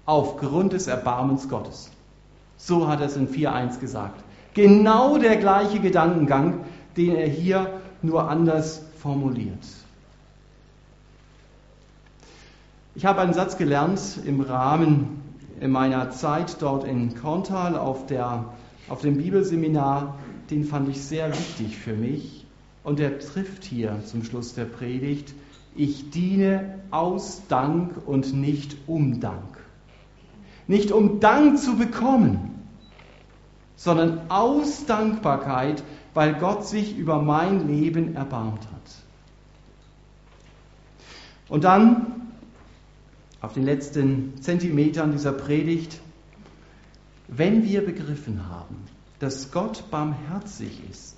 aufgrund 0.05 0.71
des 0.71 0.87
Erbarmens 0.87 1.49
Gottes. 1.49 1.91
So 2.55 2.87
hat 2.87 3.01
er 3.01 3.07
es 3.07 3.17
in 3.17 3.27
4.1 3.27 3.79
gesagt. 3.79 4.23
Genau 4.53 5.17
der 5.17 5.35
gleiche 5.35 5.79
Gedankengang, 5.79 6.61
den 6.95 7.15
er 7.15 7.27
hier 7.27 7.81
nur 8.01 8.29
anders 8.29 8.85
formuliert. 9.01 9.82
Ich 12.95 13.07
habe 13.07 13.21
einen 13.21 13.33
Satz 13.33 13.57
gelernt 13.57 14.19
im 14.23 14.39
Rahmen 14.41 15.23
meiner 15.59 16.11
Zeit 16.11 16.61
dort 16.61 16.83
in 16.83 17.15
Korntal 17.15 17.75
auf, 17.75 18.05
der, 18.05 18.53
auf 18.87 19.01
dem 19.01 19.17
Bibelseminar. 19.17 20.19
Den 20.51 20.63
fand 20.63 20.89
ich 20.89 21.01
sehr 21.01 21.29
wichtig 21.29 21.75
für 21.75 21.93
mich. 21.93 22.45
Und 22.83 22.99
er 22.99 23.17
trifft 23.17 23.63
hier 23.63 23.99
zum 24.05 24.23
Schluss 24.23 24.53
der 24.53 24.65
Predigt. 24.65 25.33
Ich 25.75 26.11
diene 26.11 26.81
aus 26.91 27.41
Dank 27.47 27.95
und 28.05 28.35
nicht 28.35 28.77
um 28.85 29.19
Dank. 29.19 29.57
Nicht 30.67 30.91
um 30.91 31.19
Dank 31.19 31.57
zu 31.57 31.77
bekommen, 31.77 32.63
sondern 33.75 34.29
aus 34.29 34.85
Dankbarkeit, 34.85 35.81
weil 36.13 36.35
Gott 36.35 36.67
sich 36.67 36.95
über 36.95 37.23
mein 37.23 37.67
Leben 37.67 38.15
erbarmt 38.15 38.67
hat. 38.71 38.83
Und 41.49 41.63
dann 41.63 42.12
auf 43.43 43.53
den 43.53 43.63
letzten 43.63 44.41
Zentimetern 44.41 45.11
dieser 45.11 45.33
Predigt, 45.33 45.99
wenn 47.27 47.65
wir 47.65 47.85
begriffen 47.85 48.47
haben, 48.49 48.77
dass 49.19 49.51
Gott 49.51 49.91
barmherzig 49.91 50.81
ist 50.89 51.17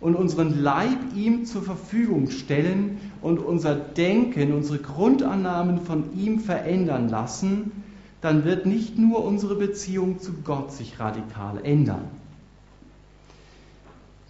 und 0.00 0.16
unseren 0.16 0.62
Leib 0.62 0.98
ihm 1.14 1.44
zur 1.44 1.62
Verfügung 1.62 2.30
stellen 2.30 2.98
und 3.20 3.38
unser 3.38 3.74
Denken, 3.74 4.54
unsere 4.54 4.78
Grundannahmen 4.78 5.82
von 5.82 6.18
ihm 6.18 6.40
verändern 6.40 7.10
lassen, 7.10 7.84
dann 8.22 8.46
wird 8.46 8.64
nicht 8.64 8.96
nur 8.96 9.22
unsere 9.22 9.56
Beziehung 9.56 10.20
zu 10.20 10.32
Gott 10.42 10.72
sich 10.72 10.98
radikal 10.98 11.62
ändern. 11.62 12.08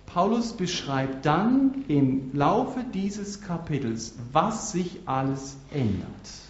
Paulus 0.07 0.55
beschreibt 0.55 1.25
dann 1.25 1.85
im 1.87 2.31
Laufe 2.33 2.81
dieses 2.93 3.43
Kapitels, 3.43 4.17
was 4.33 4.73
sich 4.73 4.99
alles 5.05 5.57
ändert. 5.73 6.46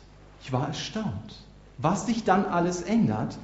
Ich 0.47 0.53
war 0.53 0.69
erstaunt, 0.69 1.43
was 1.77 2.07
sich 2.07 2.23
dann 2.23 2.45
alles 2.45 2.81
ändert. 2.81 3.37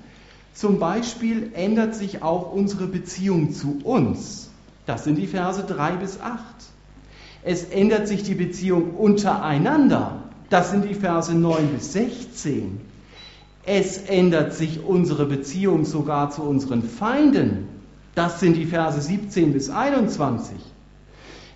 Zum 0.55 0.79
Beispiel 0.79 1.51
ändert 1.53 1.97
sich 1.97 2.23
auch 2.23 2.53
unsere 2.53 2.87
Beziehung 2.87 3.53
zu 3.53 3.81
uns. 3.83 4.51
Das 4.87 5.03
sind 5.03 5.17
die 5.17 5.27
Verse 5.27 5.65
3 5.65 5.97
bis 5.97 6.21
8. 6.21 6.39
Es 7.43 7.65
ändert 7.65 8.07
sich 8.07 8.23
die 8.23 8.37
Beziehung 8.37 8.95
untereinander. 8.95 10.23
Das 10.49 10.71
sind 10.71 10.85
die 10.85 10.95
Verse 10.95 11.35
9 11.35 11.71
bis 11.75 11.93
16. 11.93 12.81
Es 13.67 13.99
ändert 13.99 14.55
sich 14.55 14.85
unsere 14.85 15.27
Beziehung 15.27 15.85
sogar 15.85 16.31
zu 16.31 16.43
unseren 16.43 16.85
Feinden. 16.85 17.67
Das 18.15 18.39
sind 18.39 18.57
die 18.57 18.67
Verse 18.67 19.01
17 19.01 19.53
bis 19.53 19.71
21. 19.71 20.55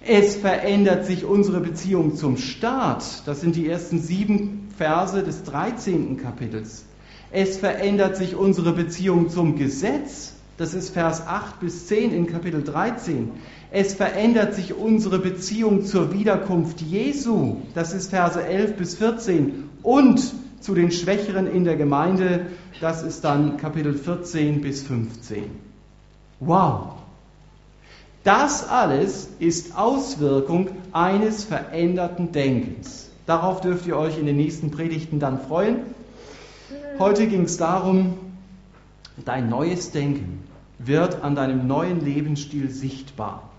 Es 0.00 0.34
verändert 0.34 1.06
sich 1.06 1.24
unsere 1.24 1.60
Beziehung 1.60 2.16
zum 2.16 2.36
Staat. 2.36 3.22
Das 3.26 3.40
sind 3.40 3.54
die 3.54 3.68
ersten 3.68 4.00
sieben 4.00 4.65
Verse 4.76 5.22
des 5.22 5.42
13. 5.44 6.16
Kapitels. 6.18 6.84
Es 7.30 7.56
verändert 7.56 8.16
sich 8.16 8.36
unsere 8.36 8.72
Beziehung 8.72 9.28
zum 9.30 9.56
Gesetz. 9.56 10.34
Das 10.58 10.74
ist 10.74 10.90
Vers 10.90 11.26
8 11.26 11.60
bis 11.60 11.86
10 11.86 12.12
in 12.12 12.26
Kapitel 12.26 12.62
13. 12.62 13.30
Es 13.70 13.94
verändert 13.94 14.54
sich 14.54 14.74
unsere 14.74 15.18
Beziehung 15.18 15.84
zur 15.84 16.12
Wiederkunft 16.12 16.80
Jesu. 16.80 17.56
Das 17.74 17.92
ist 17.92 18.10
Verse 18.10 18.42
11 18.42 18.76
bis 18.76 18.94
14. 18.94 19.68
Und 19.82 20.20
zu 20.60 20.74
den 20.74 20.90
Schwächeren 20.90 21.46
in 21.46 21.64
der 21.64 21.76
Gemeinde. 21.76 22.46
Das 22.80 23.02
ist 23.02 23.24
dann 23.24 23.56
Kapitel 23.56 23.94
14 23.94 24.60
bis 24.60 24.82
15. 24.82 25.44
Wow! 26.40 26.94
Das 28.24 28.68
alles 28.68 29.28
ist 29.38 29.76
Auswirkung 29.76 30.70
eines 30.92 31.44
veränderten 31.44 32.32
Denkens. 32.32 33.05
Darauf 33.26 33.60
dürft 33.60 33.86
ihr 33.86 33.96
euch 33.96 34.18
in 34.18 34.26
den 34.26 34.36
nächsten 34.36 34.70
Predigten 34.70 35.18
dann 35.18 35.40
freuen. 35.40 35.78
Heute 36.98 37.26
ging 37.26 37.42
es 37.42 37.56
darum, 37.56 38.14
dein 39.24 39.48
neues 39.48 39.90
Denken 39.90 40.44
wird 40.78 41.22
an 41.22 41.34
deinem 41.34 41.66
neuen 41.66 42.04
Lebensstil 42.04 42.70
sichtbar. 42.70 43.50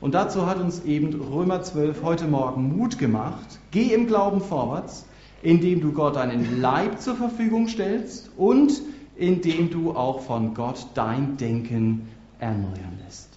Und 0.00 0.14
dazu 0.14 0.46
hat 0.46 0.58
uns 0.58 0.84
eben 0.84 1.14
Römer 1.20 1.62
12 1.62 2.02
heute 2.02 2.26
Morgen 2.26 2.76
Mut 2.76 2.98
gemacht. 2.98 3.58
Geh 3.70 3.92
im 3.92 4.06
Glauben 4.06 4.40
vorwärts, 4.40 5.06
indem 5.42 5.80
du 5.80 5.92
Gott 5.92 6.16
deinen 6.16 6.60
Leib 6.60 7.00
zur 7.00 7.14
Verfügung 7.14 7.68
stellst 7.68 8.30
und 8.36 8.82
indem 9.16 9.70
du 9.70 9.92
auch 9.92 10.20
von 10.22 10.54
Gott 10.54 10.86
dein 10.94 11.36
Denken 11.36 12.08
erneuern 12.38 12.98
lässt. 13.04 13.28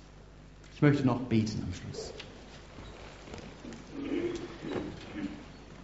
Ich 0.75 0.81
möchte 0.81 1.05
noch 1.05 1.19
beten 1.19 1.61
am 1.65 1.73
Schluss. 1.73 2.13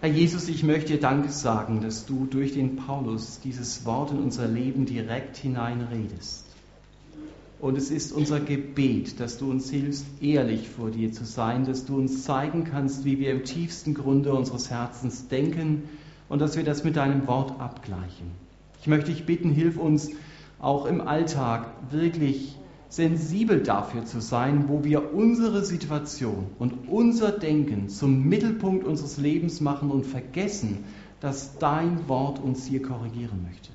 Herr 0.04 0.12
Jesus, 0.12 0.50
ich 0.50 0.64
möchte 0.64 0.92
dir 0.92 1.00
Dank 1.00 1.30
sagen, 1.30 1.80
dass 1.80 2.06
du 2.06 2.26
durch 2.30 2.52
den 2.52 2.76
Paulus 2.76 3.40
dieses 3.42 3.86
Wort 3.86 4.12
in 4.12 4.18
unser 4.20 4.50
Leben 4.50 4.86
direkt 4.86 5.38
hineinredest. 5.38 6.46
Und 7.62 7.78
es 7.78 7.90
ist 7.90 8.12
unser 8.12 8.42
Gebet, 8.42 9.22
dass 9.22 9.38
du 9.38 9.50
uns 9.50 9.70
hilfst, 9.70 10.06
ehrlich 10.20 10.68
vor 10.68 10.92
dir 10.92 11.14
zu 11.14 11.24
sein, 11.24 11.64
dass 11.64 11.86
du 11.86 11.96
uns 11.96 12.26
zeigen 12.26 12.66
kannst, 12.66 13.06
wie 13.06 13.18
wir 13.18 13.32
im 13.32 13.46
tiefsten 13.46 13.94
Grunde 13.94 14.34
unseres 14.34 14.70
Herzens 14.70 15.30
denken 15.30 15.84
und 16.28 16.40
dass 16.40 16.58
wir 16.58 16.66
das 16.66 16.84
mit 16.84 16.98
deinem 16.98 17.26
Wort 17.26 17.62
abgleichen. 17.62 18.32
Ich 18.82 18.88
möchte 18.88 19.10
dich 19.10 19.26
bitten, 19.26 19.52
hilf 19.52 19.78
uns 19.78 20.10
auch 20.60 20.86
im 20.86 21.00
Alltag 21.00 21.68
wirklich 21.92 22.58
sensibel 22.94 23.64
dafür 23.64 24.06
zu 24.06 24.22
sein, 24.22 24.66
wo 24.68 24.84
wir 24.84 25.16
unsere 25.16 25.66
Situation 25.66 26.46
und 26.60 26.88
unser 26.88 27.32
Denken 27.32 27.90
zum 27.90 28.26
Mittelpunkt 28.26 28.86
unseres 28.86 29.18
Lebens 29.18 29.62
machen 29.62 29.90
und 29.90 30.06
vergessen, 30.06 30.84
dass 31.20 31.58
dein 31.58 32.08
Wort 32.08 32.38
uns 32.38 32.68
hier 32.68 32.84
korrigieren 32.84 33.48
möchte. 33.50 33.72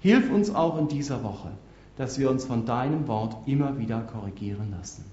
Hilf 0.00 0.28
uns 0.32 0.52
auch 0.52 0.76
in 0.78 0.88
dieser 0.88 1.22
Woche, 1.22 1.52
dass 1.96 2.18
wir 2.18 2.32
uns 2.32 2.44
von 2.44 2.66
deinem 2.66 3.06
Wort 3.06 3.46
immer 3.46 3.78
wieder 3.78 4.00
korrigieren 4.00 4.74
lassen. 4.76 5.04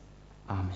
Amen. 0.48 0.74